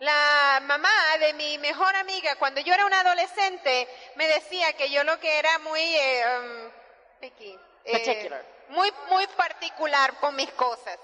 [0.00, 5.02] La mamá de mi mejor amiga, cuando yo era una adolescente, me decía que yo
[5.02, 6.70] lo que era muy eh, um,
[7.20, 8.44] picky, eh, Particular.
[8.68, 10.98] muy muy particular con mis cosas,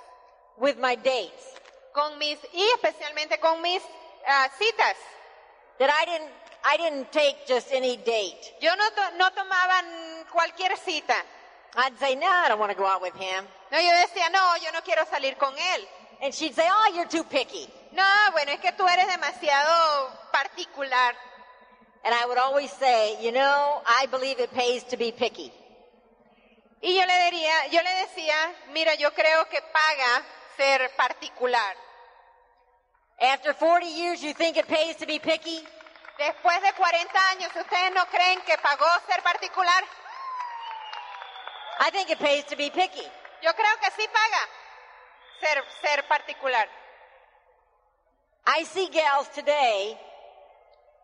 [0.58, 1.54] with my dates.
[1.92, 3.82] con mis y especialmente con mis
[4.28, 4.96] ah, citas.
[5.80, 6.30] That I didn't,
[6.62, 8.54] I didn't take just any date.
[8.60, 9.82] Yo no to- no tomaba
[10.30, 11.16] cualquier cita.
[11.76, 13.44] I'd say, no, I don't want to go out with him.
[13.72, 15.84] No, yo decía, no, yo no quiero salir con él.
[16.22, 17.68] And she'd say, oh, you're too picky.
[17.92, 21.14] No, bueno, es que tú eres demasiado particular.
[22.04, 25.52] And I would always say, you know, I believe it pays to be picky.
[26.82, 28.34] Y yo le diría, yo le decía,
[28.72, 30.22] mira, yo creo que paga
[30.56, 31.74] ser particular.
[33.20, 35.64] After 40 years, you think it pays to be picky?
[36.18, 39.84] Después de 40 años, ¿ustedes no creen que pagó ser particular?
[41.80, 43.06] I think it pays to be picky.
[43.42, 44.42] Yo creo que sí paga
[45.40, 46.64] ser, ser particular.
[48.46, 49.98] I see gals today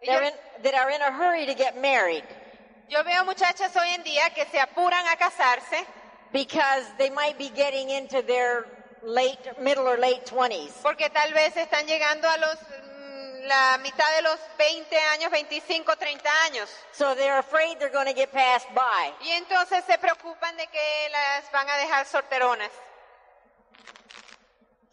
[0.07, 2.25] that are, in, that are in a hurry to get married
[2.91, 5.87] Yo veo muchachas hoy en día que se apuran a casarse
[6.33, 8.67] because they might be getting into their
[9.05, 10.73] late, middle or late 20s.
[10.83, 12.59] porque tal vez están llegando a los
[13.47, 16.69] la mitad de los 20 años, 25, 30 años.
[16.93, 19.13] So they're afraid they're going to get passed by.
[19.23, 22.71] Y entonces se preocupan de que las van a dejar solteronas.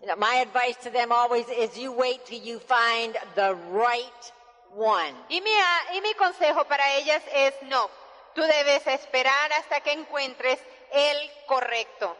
[0.01, 4.31] You know, my advice to them always is you wait till you find the right
[4.75, 5.15] one.
[5.29, 7.89] Y mi, a- y mi consejo para ellas es no,
[8.35, 10.59] tú debes esperar hasta que encuentres
[10.91, 12.15] el correcto.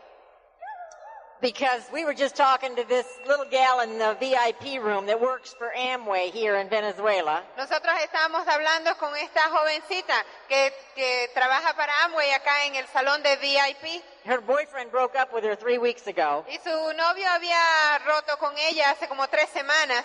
[1.40, 5.54] Because we were just talking to this little gal in the VIP room that works
[5.54, 7.44] for Amway here in Venezuela.
[7.56, 10.16] Nosotros estábamos hablando con esta jovencita
[10.50, 15.32] que, que trabaja para Amway acá en el salón de VIP Her boyfriend broke up
[15.32, 19.48] with her three weeks ago y su novio había roto con ella hace como tres
[19.50, 20.04] semanas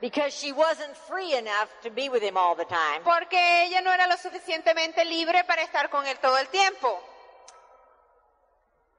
[0.00, 3.00] because she wasn't free enough to be with him all the time.
[3.04, 7.00] porque ella no era lo suficientemente libre para estar con él todo el tiempo.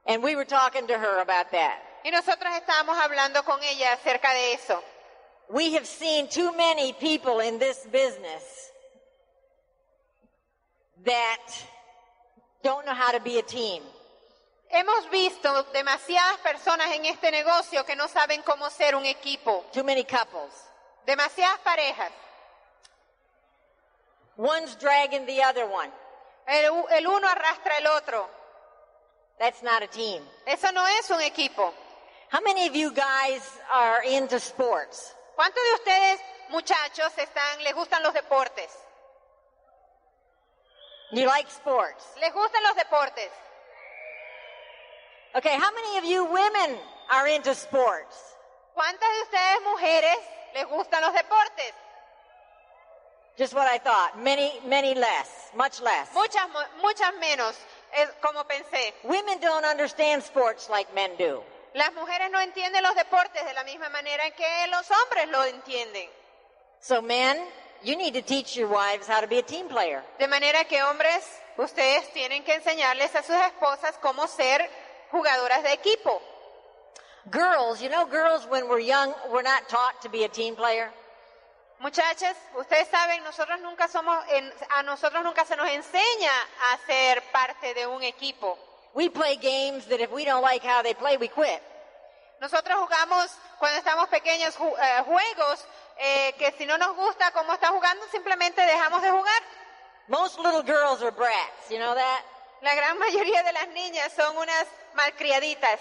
[0.06, 1.78] And we were talking to her about that.
[2.04, 4.82] Y nosotros estábamos hablando con ella acerca de eso.
[5.48, 8.70] We have seen too many people in this business
[11.04, 11.38] that
[12.62, 13.82] don't know how to be a team.
[14.72, 19.84] Hemos visto demasiadas personas en este negocio que no saben cómo ser un equipo, Too
[19.84, 20.52] many couples.
[21.06, 22.10] demasiadas parejas.
[24.36, 25.90] One's dragging the other one.
[26.46, 28.28] El, el uno arrastra el otro.
[29.38, 30.22] That's not a team.
[30.46, 31.72] Eso no es un equipo.
[32.30, 35.14] How many of you guys are into sports?
[35.36, 36.20] ¿Cuántos de ustedes,
[36.50, 38.70] muchachos, están, les gustan los deportes?
[41.12, 42.04] You like sports?
[42.20, 43.30] ¿Les gustan los deportes?
[45.36, 46.78] Okay, how many of you women
[47.10, 48.16] are into sports?
[48.74, 50.18] ¿Cuántas de ustedes, mujeres,
[50.54, 51.72] les gustan los deportes?
[53.38, 54.18] Just what I thought.
[54.18, 55.50] Many, many less.
[55.54, 56.08] Much less.
[56.14, 57.54] Muchas, mu- muchas menos,
[57.94, 58.94] es como pensé.
[59.04, 61.42] Women don't understand sports like men do.
[61.74, 65.44] Las mujeres no entienden los deportes de la misma manera en que los hombres lo
[65.44, 66.08] entienden.
[66.80, 67.38] So men,
[67.82, 70.02] you need to teach your wives how to be a team player.
[70.18, 71.24] De manera que hombres,
[71.58, 74.68] ustedes tienen que enseñarles a sus esposas cómo ser
[75.10, 76.22] jugadoras de equipo.
[77.30, 80.90] Girls, you know girls when we're young, we're not taught to be a team player.
[81.78, 86.32] Muchachas, ustedes saben, nosotros nunca somos, en- a nosotros nunca se nos enseña
[86.72, 88.58] a ser parte de un equipo.
[88.94, 91.60] We play games that if we don't like how they play, we quit.
[92.40, 95.66] Nosotros jugamos cuando estamos pequeños ju- eh, juegos
[95.98, 99.42] eh, que si no nos gusta cómo está jugando, simplemente dejamos de jugar.
[100.08, 102.22] Most little girls are brats, you know that?
[102.62, 105.78] La gran mayoría de las niñas son unas malcriaditas,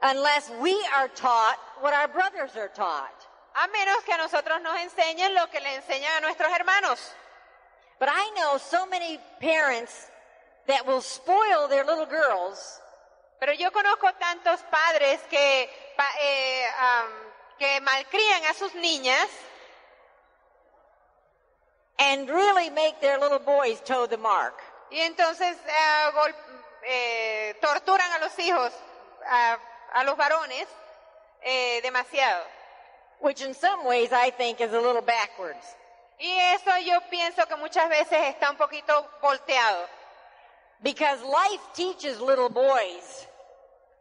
[0.00, 3.27] Unless we are taught what our brothers are taught.
[3.54, 7.00] A menos que a nosotros nos enseñen lo que le enseñan a nuestros hermanos.
[7.98, 10.08] But I know so many parents
[10.66, 12.80] that will spoil their little girls
[13.40, 15.70] Pero yo conozco tantos padres que,
[16.20, 17.06] eh, am,
[17.58, 19.28] que malcrían a sus niñas
[21.98, 24.54] and really make their little boys toe the mark.
[24.90, 26.34] y entonces eh, gol-
[26.84, 28.72] eh, torturan a los hijos,
[29.26, 29.58] a,
[29.92, 30.66] a los varones,
[31.42, 32.44] eh, demasiado.
[33.20, 35.64] Which in some ways I think is a little backwards.
[36.20, 39.86] Y eso yo pienso que muchas veces está un poquito volteado.
[40.82, 43.26] Because life teaches little boys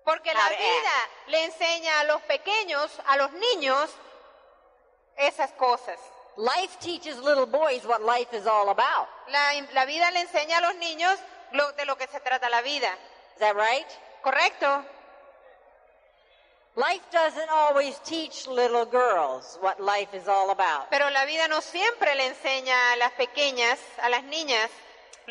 [0.05, 3.89] Porque la vida le enseña a los pequeños, a los niños,
[5.17, 5.97] esas cosas.
[6.37, 9.07] Life teaches little boys what life is all about.
[9.29, 11.17] La, la vida le enseña a los niños
[11.51, 12.89] lo- de lo que se trata la vida.
[13.33, 13.87] Is that right?
[14.21, 14.85] ¿Correcto?
[16.77, 20.91] Life doesn't always teach little girls what life is all about.
[20.91, 24.69] Pero la vida no siempre le enseña a las pequeñas, a las niñas,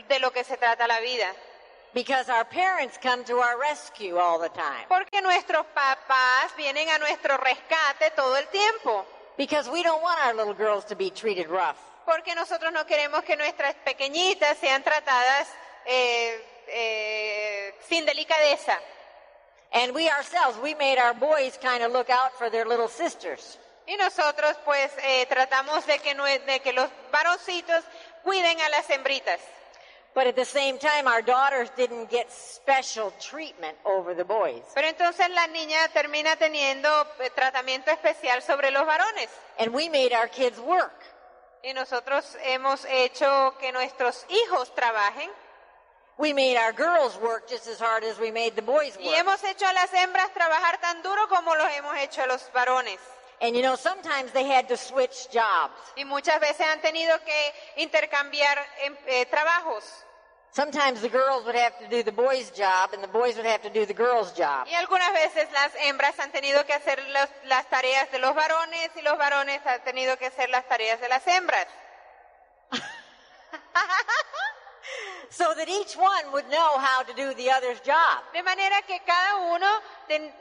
[0.09, 1.33] de lo que se trata la vida.
[1.95, 4.89] Because our parents come to our rescue all the time.
[4.89, 9.07] Porque nuestros papás vienen a nuestro rescate todo el tiempo.
[9.39, 11.79] Because we don't want our little girls to be treated rough.
[12.05, 15.47] Porque nosotros no queremos que nuestras pequeñitas sean tratadas
[15.87, 18.81] eh, eh, sin delicadeza.
[19.77, 23.59] And we ourselves, we made our boys kind of look out for their little sisters.
[23.87, 27.85] Y nosotros pues eh, tratamos de que, de que los varoncitos
[28.25, 29.39] cuiden a las hembritas.
[30.15, 34.63] But at the same time, our daughters didn't get special treatment over the boys.
[34.75, 36.89] Pero entonces la niña termina teniendo
[37.21, 39.29] eh, tratamiento especial sobre los varones.
[39.59, 41.05] And we made our kids work.
[41.63, 45.31] Y nosotros hemos hecho que nuestros hijos trabajen
[46.19, 49.17] We made our girls work just as hard as we made the boys y work.
[49.17, 52.99] hemos hecho a las hembras trabajar tan duro como los hemos hecho a los varones.
[53.43, 55.75] And you know, sometimes they had to switch jobs.
[55.95, 59.85] Y muchas veces han tenido que intercambiar em, eh, trabajos.
[60.53, 63.61] Sometimes the girls would have to do the boys' job and the boys would have
[63.61, 64.67] to do the girls' job.
[64.67, 68.89] Y algunas veces las hembras han tenido que hacer los- las tareas de los varones
[68.97, 71.67] y los varones han tenido que hacer las tareas de las hembras.
[75.37, 78.25] So that each one would know how to do the other's job.
[78.33, 79.67] De manera que cada uno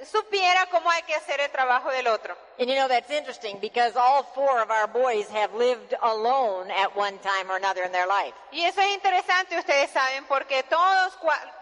[0.06, 2.38] supiera cómo hay que hacer el trabajo del otro.
[2.58, 6.96] And you know, that's interesting because all four of our boys have lived alone at
[6.96, 8.34] one time or another in their life.
[8.54, 11.12] Y eso es interesante, ustedes saben, porque todos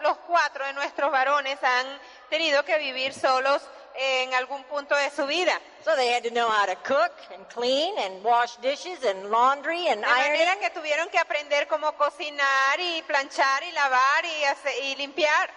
[0.00, 1.86] los cuatro de nuestros varones han
[2.30, 3.62] tenido que vivir solos
[3.96, 5.58] en algún punto de su vida.
[5.84, 9.86] So they had to know how to cook and clean and wash dishes and laundry
[9.88, 10.60] and De manera ironing.
[10.60, 15.50] que tuvieron que aprender cómo cocinar y planchar y lavar y, hacer- y limpiar.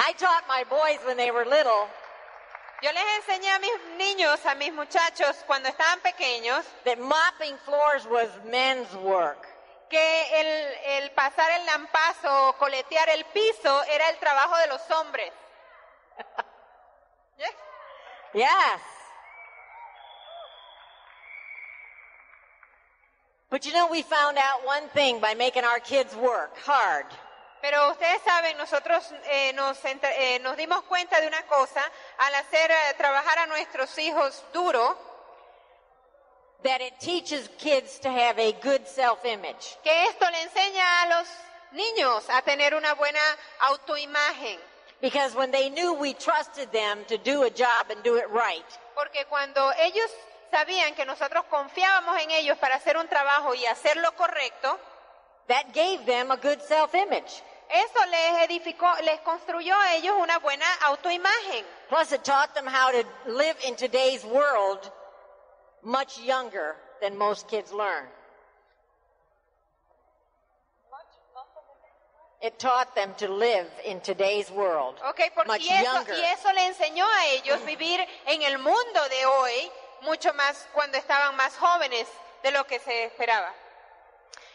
[0.00, 1.88] I taught my boys when they were little
[2.80, 8.06] Yo les enseñé a mis niños, a mis muchachos, cuando estaban pequeños, that mopping floors
[8.06, 9.48] was men's work.
[9.88, 14.90] Que el, el pasar el lampazo o coletear el piso era el trabajo de los
[14.90, 15.32] hombres.
[17.38, 17.54] ¿Eh?
[18.34, 18.82] Yes.
[23.50, 27.06] But you know, we found out one thing by making our kids work hard.
[27.60, 31.82] Pero ustedes saben, nosotros eh, nos, eh, nos dimos cuenta de una cosa
[32.18, 34.96] al hacer eh, trabajar a nuestros hijos duro,
[36.64, 39.78] That it teaches kids to have a good self-image.
[39.84, 41.28] que esto le enseña a los
[41.72, 43.20] niños a tener una buena
[43.60, 44.58] autoimagen.
[45.00, 48.64] Because when they knew we trusted them to do a job and do it right,
[48.96, 50.10] Porque cuando ellos
[50.50, 54.76] sabían que nosotros confiábamos en ellos para hacer un trabajo y hacer lo correcto,
[55.46, 57.40] that gave them a good self-image.
[57.70, 61.64] eso les edificó, les construyó a ellos una buena autoimagen.
[61.88, 64.90] Plus it taught them how to live in today's world
[65.82, 68.04] much younger than most kids learn.
[72.40, 76.14] It taught them to live in today's world Ok, porque much y eso, younger.
[76.14, 79.72] y eso le enseñó a ellos vivir en el mundo de hoy
[80.02, 82.06] mucho más cuando estaban más jóvenes
[82.44, 83.52] de lo que se esperaba.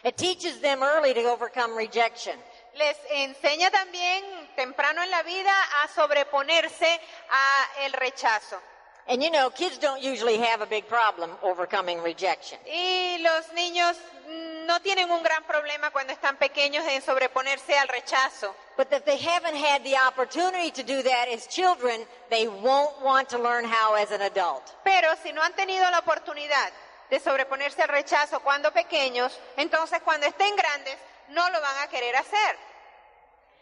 [0.05, 2.37] It teaches them early to overcome rejection.
[2.75, 4.23] Les enseña también
[4.55, 5.53] temprano en la vida
[5.83, 6.99] a sobreponerse
[7.29, 8.59] a el rechazo.
[9.07, 12.57] And you know, kids don't usually have a big problem overcoming rejection.
[12.65, 13.97] Y los niños
[14.29, 18.55] mm, no tienen un gran problema cuando están pequeños en sobreponerse al rechazo.
[18.77, 23.29] But if they haven't had the opportunity to do that as children, they won't want
[23.29, 24.63] to learn how as an adult.
[24.85, 26.71] Pero si no han tenido la oportunidad
[27.09, 30.95] de sobreponerse al rechazo cuando pequeños, entonces cuando estén grandes
[31.29, 32.57] no lo van a querer hacer.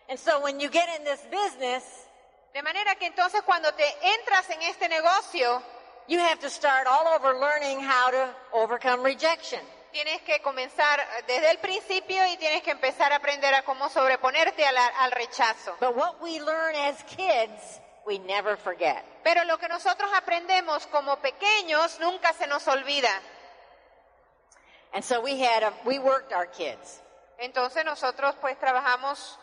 [0.08, 2.01] And so when you get in this business,
[2.54, 5.62] De manera que entonces cuando te entras en este negocio,
[6.08, 9.62] you have to start all over learning how to overcome rejection.
[9.92, 14.66] tienes que comenzar desde el principio y tienes que empezar a aprender a cómo sobreponerte
[14.66, 15.76] al, al rechazo.
[15.80, 19.04] But what we learn as kids, we never forget.
[19.24, 23.12] Pero lo que nosotros aprendemos como pequeños nunca se nos olvida.
[24.94, 27.02] And so we had a, we worked our kids.
[27.38, 29.38] Entonces nosotros pues trabajamos,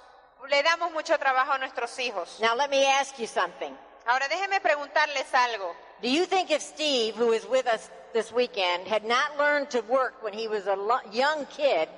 [0.46, 2.38] le damos mucho trabajo a nuestros hijos.
[2.40, 3.76] Now let me ask you something.
[4.06, 5.74] Ahora déjenme preguntarles algo.
[6.00, 9.80] Do you think if Steve, who is with us this weekend, had not learned to
[9.82, 10.76] work when he was a
[11.12, 11.88] young kid,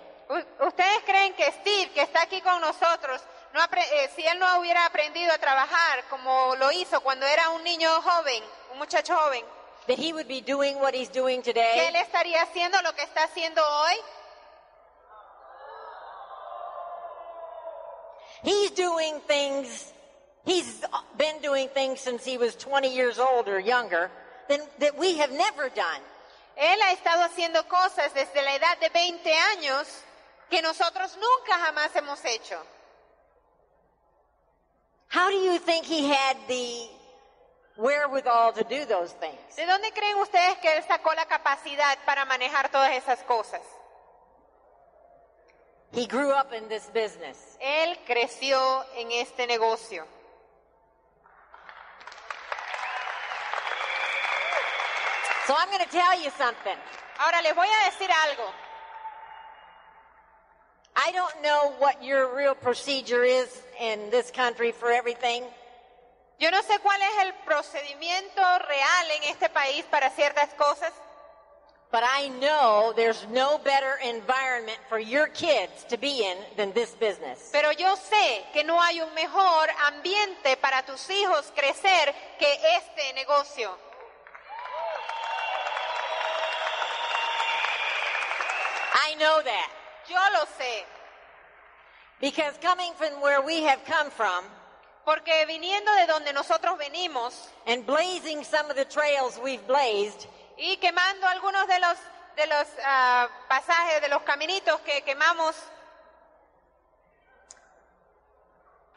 [0.60, 3.20] ¿Ustedes creen que Steve, que está aquí con nosotros,
[3.52, 7.64] no eh, si él no hubiera aprendido a trabajar como lo hizo cuando era un
[7.64, 9.44] niño joven, un muchacho joven,
[9.88, 11.88] that he would be doing what he's doing que today?
[11.88, 13.94] él estaría haciendo lo que está haciendo hoy?
[18.42, 19.92] He's doing things,
[20.44, 20.82] he's
[21.18, 24.10] been doing things since he was 20 years old or younger
[24.48, 26.00] than, that we have never done.
[26.56, 29.86] Él ha estado haciendo cosas desde la edad de 20 años
[30.50, 32.58] que nosotros nunca jamás hemos hecho.
[35.08, 36.88] How do you think he had the
[37.76, 39.56] wherewithal to do those things?
[39.56, 43.60] ¿De dónde creen ustedes que él sacó la capacidad para manejar todas esas cosas?
[45.92, 47.58] He grew up in this business.
[47.60, 50.04] Él creció en este negocio.
[55.46, 56.76] So I'm going to tell you something.
[57.18, 58.52] Ahora les voy a decir algo.
[60.94, 65.44] I don't know what your real procedure is in this country for everything,
[66.40, 70.90] Yo no sé cuál es el procedimiento real en este país para ciertas cosas,
[71.92, 76.94] but I know there's no better environment for your kids to be in than this
[76.94, 77.50] business.
[77.52, 83.12] pero yo sé que no hay un mejor ambiente para tus hijos crecer que este
[83.14, 83.70] negocio.
[88.92, 89.70] I know that.
[90.08, 90.84] Yo lo sé,
[92.20, 94.44] Because coming from where we have come from
[95.04, 100.26] porque viniendo de donde nosotros venimos and blazing some of the trails we've blazed,
[100.60, 101.96] y quemando algunos de los
[102.36, 105.56] de los ah, pasajes, de los caminitos que quemamos,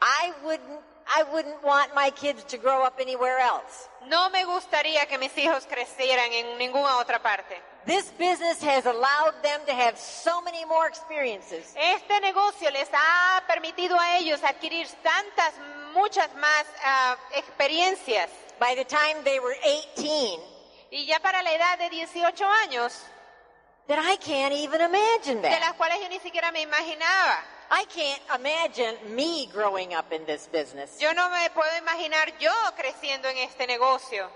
[0.00, 3.88] I wouldn't I wouldn't want my kids to grow up anywhere else.
[4.06, 7.60] no me gustaría que mis hijos crecieran en ninguna otra parte.
[7.86, 11.74] This business has allowed them to have so many more experiences.
[11.76, 15.54] Este negocio les ha permitido a ellos adquirir tantas,
[15.92, 18.30] muchas más ah, experiencias.
[18.58, 19.56] By the time they were
[19.96, 20.40] 18,
[20.94, 22.92] Y ya para la edad de 18 años,
[23.88, 25.58] that I can't even imagine de that.
[25.58, 27.42] las cuales yo ni siquiera me imaginaba.
[27.68, 31.00] I can't imagine me growing up in this business.
[31.00, 34.30] Yo no me puedo imaginar yo creciendo en este negocio.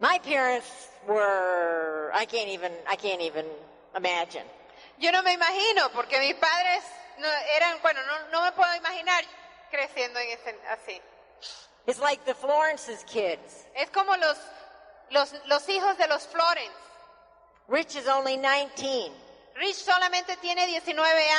[0.00, 3.46] My parents were I can't even I can't even
[3.96, 4.44] imagine.
[4.98, 6.84] Yo no me imagino, porque mis padres
[7.16, 9.24] no, eran, bueno, no, no me puedo imaginar
[9.70, 11.00] creciendo en ese, así.
[11.86, 13.66] It's like the Florence's kids.
[13.74, 14.36] Es como los,
[15.12, 16.74] los, los hijos de los Florence.
[17.68, 19.12] Rich is only 19.
[19.58, 20.96] Rich solamente tiene 19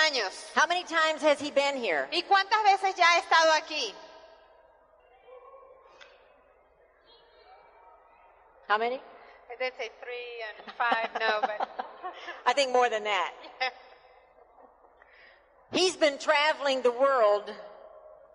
[0.08, 0.52] años.
[0.56, 2.08] How many times has he been here?
[2.12, 3.94] ¿Y cuántas veces ya ha estado aquí?
[8.68, 9.00] How many?
[9.60, 11.70] They say three and five, no, but
[12.46, 13.32] I think more than that.
[15.72, 17.52] He's been traveling the world,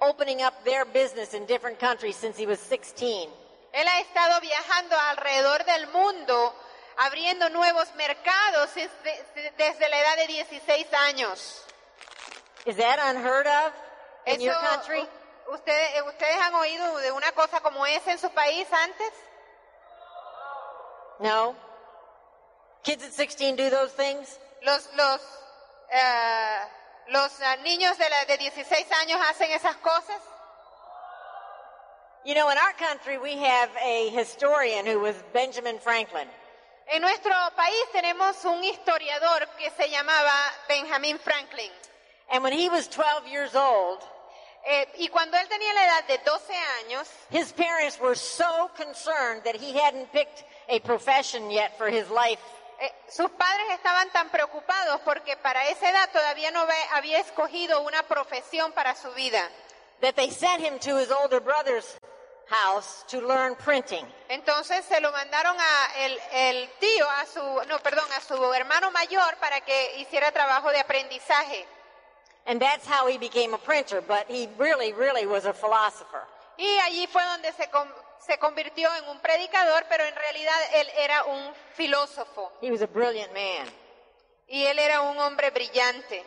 [0.02, 3.28] opening up their business in different countries since he was 16.
[3.72, 6.54] él ha estado viajando alrededor del mundo,
[6.98, 11.62] abriendo nuevos mercados desde, desde la edad de 16 años.
[12.66, 13.72] Is that unheard of
[14.26, 15.00] in your Eso, country?
[15.48, 19.10] u- ¿ustedes, ¿Ustedes han oído de una cosa como esa en su país antes?
[21.20, 21.54] No?
[22.84, 24.38] Kids at 16 do those things?
[24.62, 25.20] Los, los,
[25.90, 26.58] eh,
[27.10, 30.20] los ah, niños de, la, de 16 años hacen esas cosas.
[32.24, 36.28] You know, in our country, we have a historian who was Benjamin Franklin.
[36.92, 40.32] En nuestro país tenemos un historiador que se llamaba
[40.68, 41.70] Benjamin Franklin.
[42.30, 43.98] And when he was 12 years old,
[44.64, 49.42] Eh, y cuando él tenía la edad de 12 años, his parents were so concerned
[49.44, 52.38] that he hadn't picked a profession yet for his life
[52.82, 58.02] eh, sus padres estaban tan preocupados porque para esa edad todavía no había escogido una
[58.02, 59.48] profesión para su vida.
[60.02, 61.96] that they sent him to his older brother's
[62.48, 64.04] house to learn printing.
[64.28, 68.90] Entonces se lo mandaron a el, el tío, a su, no, perdón, a su hermano
[68.90, 71.64] mayor para que hiciera trabajo de aprendizaje.
[72.46, 76.26] And that's how he became a printer, but he really, really was a philosopher.
[76.58, 77.70] Y allí fue donde se,
[78.26, 82.86] se convirtió en un predicador, pero en realidad él era un filósofo He was a
[82.86, 83.66] brilliant man.
[84.48, 86.24] y él era un hombre brillante.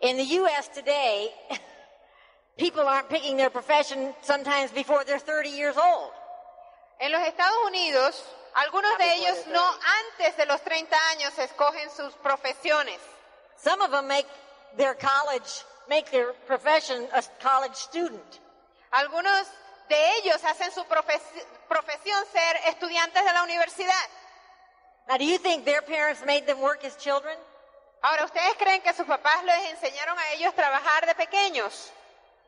[0.00, 0.68] In the U.S.
[0.74, 1.32] today,
[2.58, 6.10] people aren't picking their profession sometimes before they're 30 years old.
[6.98, 8.22] En los Estados Unidos,
[8.54, 9.64] algunos de ellos no
[10.18, 12.98] antes de los 30 años escogen sus profesiones.
[13.56, 14.26] Some of them make
[14.76, 18.40] their college, make their profession a college student.
[18.92, 19.46] Algunos
[19.88, 24.08] de ellos hacen su profesi- profesión ser estudiantes de la universidad.
[25.08, 27.36] Now, do you think their parents made them work as children?
[28.02, 31.90] Ahora, ¿ustedes creen que sus papás les enseñaron a ellos trabajar de pequeños?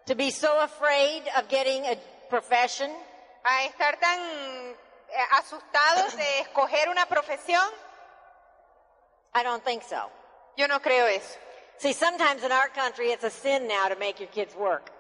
[0.07, 1.97] To be so afraid of getting a
[2.29, 2.91] profession?
[3.45, 7.69] ¿A estar tan eh, asustados de escoger una profesión?
[9.35, 10.11] I don't think so.
[10.57, 11.39] Yo no creo eso.
[11.79, 14.91] See, sometimes in our country, it's a sin now to make your kids work.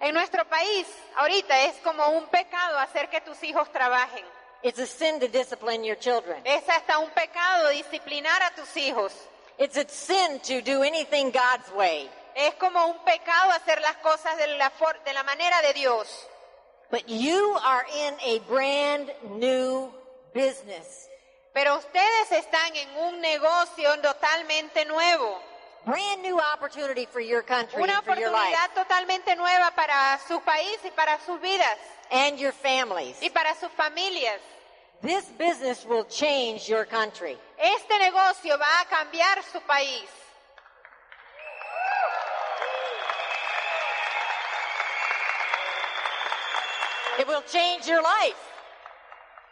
[0.00, 0.86] En nuestro país,
[1.16, 4.24] ahorita es como un pecado hacer que tus hijos trabajen.
[4.62, 6.40] It's a sin to discipline your children.
[6.44, 9.12] Es hasta un pecado disciplinar a tus hijos.
[9.58, 12.10] It's a sin to do anything God's way.
[12.34, 16.08] Es como un pecado hacer las cosas de la, for- de la manera de Dios.
[16.90, 19.90] But you are in a brand new
[20.34, 21.08] business.
[21.54, 25.40] Pero ustedes están en un negocio totalmente nuevo.
[25.86, 30.40] Brand new opportunity for your country Una and for your life totalmente nueva para su
[30.40, 31.78] país y para sus vidas
[32.10, 33.16] and your families.
[33.22, 34.40] y para sus familias.
[35.00, 37.38] This business will change your country.
[37.56, 40.08] Este negocio va a cambiar su país.
[47.20, 48.36] It will change your life.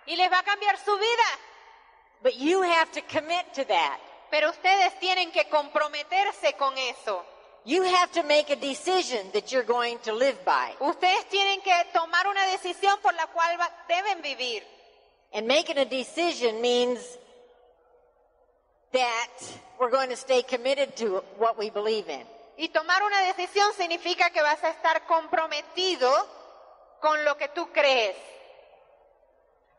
[0.06, 1.38] y les va a cambiar su vida.
[2.22, 4.00] But you have to commit to that.
[4.34, 7.24] Pero ustedes tienen que comprometerse con eso.
[7.64, 10.74] You have to make a decision that you're going to live by.
[10.80, 13.56] Ustedes tienen que tomar una decisión por la cual
[13.86, 14.64] deben vivir.
[15.32, 16.98] And making a decision means
[18.90, 19.30] that
[19.78, 22.26] we're going to stay committed to what we believe in.
[22.56, 26.10] Y tomar una decisión significa que vas a estar comprometido
[27.00, 28.16] con lo que tú crees.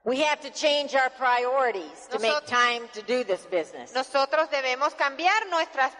[0.05, 3.91] We have to change our priorities to make time to do this business.
[3.95, 5.93] Nosotros debemos cambiar nuestras,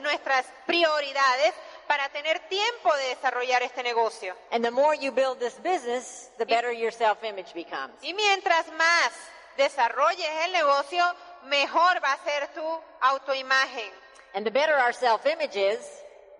[0.00, 1.52] nuestras prioridades
[1.86, 4.34] para tener tiempo de desarrollar este negocio.
[4.50, 7.92] And the more you build this business, the better your self-image becomes.
[8.02, 9.12] Y mientras más
[9.58, 11.04] desarrolles el negocio,
[11.44, 12.64] mejor va a ser tu
[13.02, 13.92] autoimagen.
[14.34, 15.80] And the better our self-image is,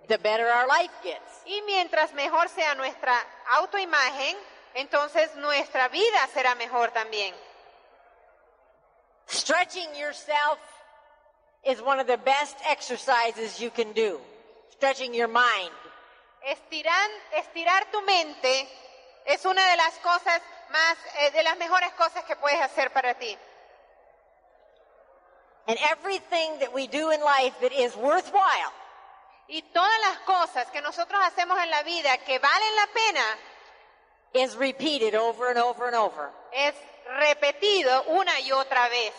[0.09, 1.42] the better our life gets.
[1.44, 3.14] Y mientras mejor sea nuestra
[3.51, 4.36] autoimagen,
[4.77, 7.35] entonces nuestra vida será mejor también.
[9.27, 10.59] Stretching yourself
[11.64, 14.20] is one of the best exercises you can do.
[14.70, 15.72] Stretching your mind.
[16.45, 18.68] Estiran- estirar tu mente
[19.24, 23.14] es una de las cosas más, eh, de las mejores cosas que puedes hacer para
[23.14, 23.37] ti.
[25.66, 28.72] And everything that we do in life that is worthwhile
[29.49, 33.39] Y todas las cosas que nosotros hacemos en la vida que valen la pena
[34.37, 36.30] is repeated over and over and over.
[36.53, 36.74] es
[37.18, 39.12] repetido una y otra vez.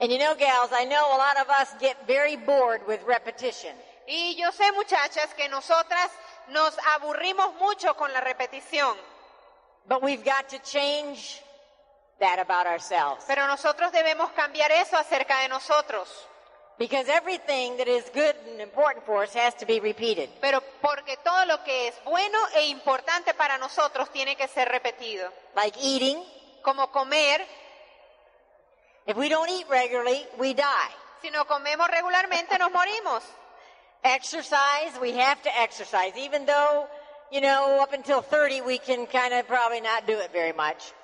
[0.00, 3.72] And you know, gals, I know a lot of us get very bored with repetition.
[4.08, 6.10] Y yo sé, muchachas, que nosotras
[6.48, 8.96] nos aburrimos mucho con la repetición,
[9.86, 11.40] But we've got to change
[12.18, 13.24] that about ourselves.
[13.26, 16.08] pero nosotros debemos cambiar eso acerca de nosotros.
[16.80, 20.30] Because everything that is good and important for us has to be repeated.
[20.40, 25.30] Pero porque todo lo que es bueno e importante para nosotros tiene que ser repetido.
[25.54, 26.24] Like eating.
[26.62, 27.46] Como comer,
[29.06, 30.88] If we don't eat regularly, we die.
[31.20, 33.22] si no comemos regularmente nos morimos.
[34.04, 36.12] Exercise, we have to exercise.
[36.16, 36.86] Even though,
[37.30, 40.94] you know, up until 30, we can kind of probably not do it very much.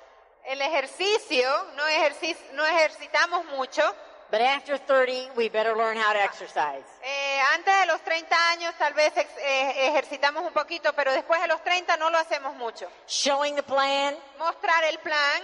[0.49, 3.83] El ejercicio, no, ejerci- no ejercitamos mucho.
[4.29, 6.83] But after 30, we better learn how to exercise.
[7.01, 11.41] Eh, antes de los 30 años tal vez ex- eh, ejercitamos un poquito, pero después
[11.41, 12.89] de los 30 no lo hacemos mucho.
[13.07, 14.17] Showing the plan.
[14.37, 15.43] Mostrar el plan.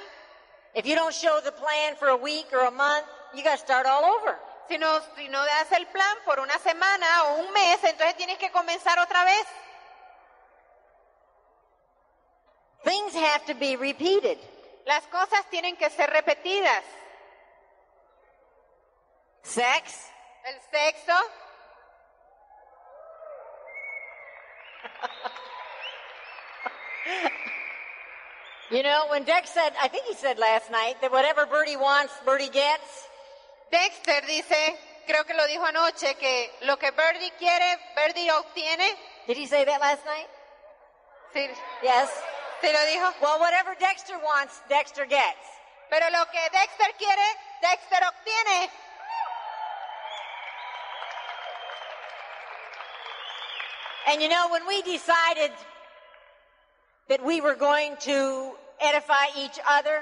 [0.75, 3.57] If you don't show the plan for a week or a month, you got to
[3.63, 4.37] start all over.
[4.67, 8.37] Si no, si no das el plan por una semana o un mes, entonces tienes
[8.37, 9.45] que comenzar otra vez.
[12.83, 14.37] Things have to be repeated.
[14.85, 16.83] Las cosas tienen que ser repetidas.
[19.43, 20.09] Sex,
[20.45, 21.13] El sexo,
[28.71, 32.13] You know, when Dex said, I think he said last night, that whatever Birdie wants,
[32.25, 33.07] Birdie gets.
[33.71, 34.77] Dexter dice,
[35.07, 38.89] creo que lo dijo anoche, que lo que Birdie quiere, Birdie obtiene.
[39.27, 40.27] Did he say that last night?
[41.35, 41.47] Sí,
[41.83, 42.09] Yes.
[42.61, 43.13] sí lo dijo.
[43.21, 45.45] Well, whatever Dexter wants, Dexter gets.
[45.91, 47.27] Pero lo que Dexter quiere,
[47.61, 48.69] Dexter obtiene.
[54.07, 55.51] And you know, when we decided
[57.09, 58.51] that we were going to
[58.81, 60.01] edify each other,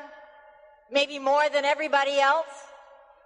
[0.91, 2.47] maybe more than everybody else,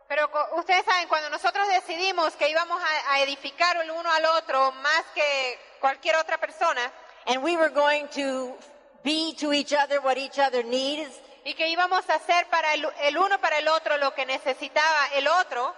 [0.07, 4.71] Pero ustedes saben, cuando nosotros decidimos que íbamos a, a edificar el uno al otro
[4.73, 6.91] más que cualquier otra persona,
[7.25, 8.55] and we were going to
[9.03, 12.87] be to each other what each other needs, y que íbamos a hacer para el,
[13.01, 15.73] el uno para el otro lo que necesitaba el otro,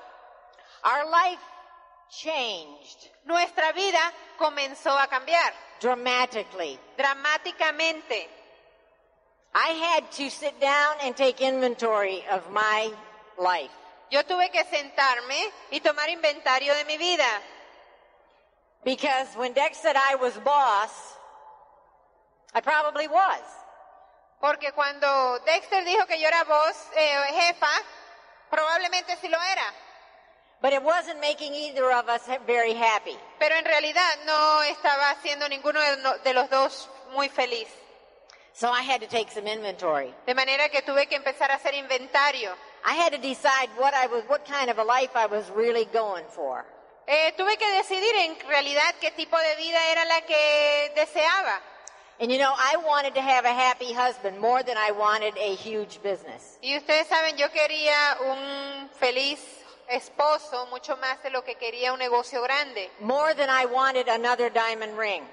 [0.84, 1.42] our life
[2.10, 4.00] changed nuestra vida
[4.38, 6.80] comenzó a cambiar dramatically.
[6.98, 8.28] dramáticamente.
[9.54, 12.92] I had to sit down and take inventory of my
[13.38, 13.72] life.
[14.12, 17.26] Yo tuve que sentarme y tomar inventario de mi vida,
[18.84, 20.92] Because when Dex said I was boss,
[22.54, 23.42] I probably was.
[24.40, 27.70] porque cuando Dexter dijo que yo era voz eh, jefa,
[28.52, 29.74] probablemente sí lo era,
[30.62, 33.18] But it wasn't making either of us very happy.
[33.40, 35.80] pero en realidad no estaba haciendo ninguno
[36.24, 37.68] de los dos muy feliz.
[38.54, 40.12] So I had to take some inventory.
[40.26, 42.52] De manera que tuve que empezar a hacer inventario.
[42.84, 45.86] I had to decide what I was, what kind of a life I was really
[45.86, 46.66] going for.
[47.06, 51.62] Eh, tuve que decidir en realidad qué tipo de vida era la que deseaba.
[52.20, 55.54] And you know, I wanted to have a happy husband more than I wanted a
[55.54, 56.58] huge business.
[56.64, 59.40] Y ustedes saben, yo quería un feliz
[59.90, 62.90] esposo mucho más de lo que quería un negocio grande.
[63.00, 65.24] More than I wanted another diamond ring.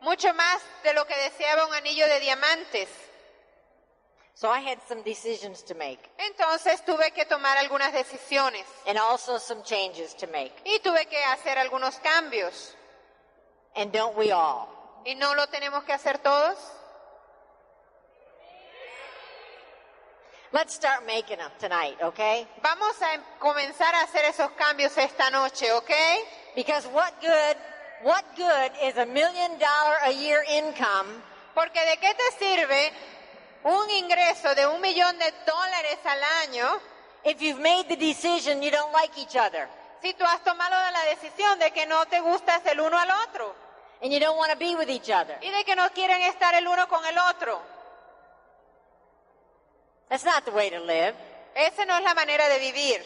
[0.00, 2.88] Mucho más de lo que deseaba un anillo de diamantes.
[4.34, 9.38] So I had some decisions to make Entonces tuve que tomar algunas decisiones and also
[9.38, 10.52] some changes to make.
[10.64, 12.74] y tuve que hacer algunos cambios.
[13.74, 14.68] And don't we all?
[15.06, 16.56] ¿Y no lo tenemos que hacer todos?
[20.52, 22.46] Let's start making them tonight, okay?
[22.62, 25.90] Vamos a em- comenzar a hacer esos cambios esta noche, ¿ok?
[26.54, 27.56] Because what good,
[28.02, 31.22] what good is a million dollar a year income
[31.54, 32.92] Porque de qué te sirve
[33.64, 36.80] un ingreso de un millón de dólares al año
[37.24, 39.66] if you've made the decision you don't like each other
[40.02, 43.54] si tú has tomado la decisión de que no te gustas el uno al otro
[44.02, 45.36] and you don't want to be with each other?
[45.40, 47.60] y de que no quieren estar el uno con el otro?
[50.08, 51.14] That's not the way to live.
[51.54, 53.00] Esa no es la manera de vivir.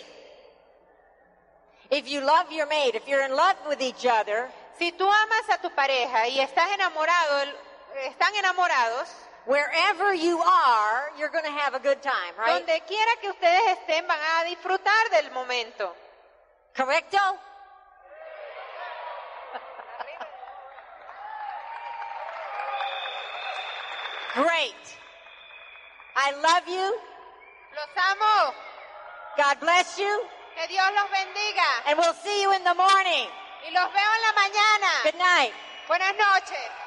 [1.90, 4.48] If you love your mate, if you're in love with each other,
[4.80, 7.52] Si tú amas a tu pareja y estás enamorado,
[8.06, 9.10] están enamorados,
[9.44, 12.64] wherever you are, you're going to have a good time, right?
[12.64, 15.94] donde quiera que ustedes estén van a disfrutar del momento.
[16.74, 17.18] Correcto?
[24.36, 24.99] Great.
[26.22, 26.86] I love you.
[27.72, 28.52] Los amo.
[29.38, 30.12] God bless you.
[30.54, 31.70] Que Dios los bendiga.
[31.88, 33.26] And we'll see you in the morning.
[33.64, 34.90] Y los veo en la mañana.
[35.04, 35.54] Good night.
[35.88, 36.79] Buenas noches.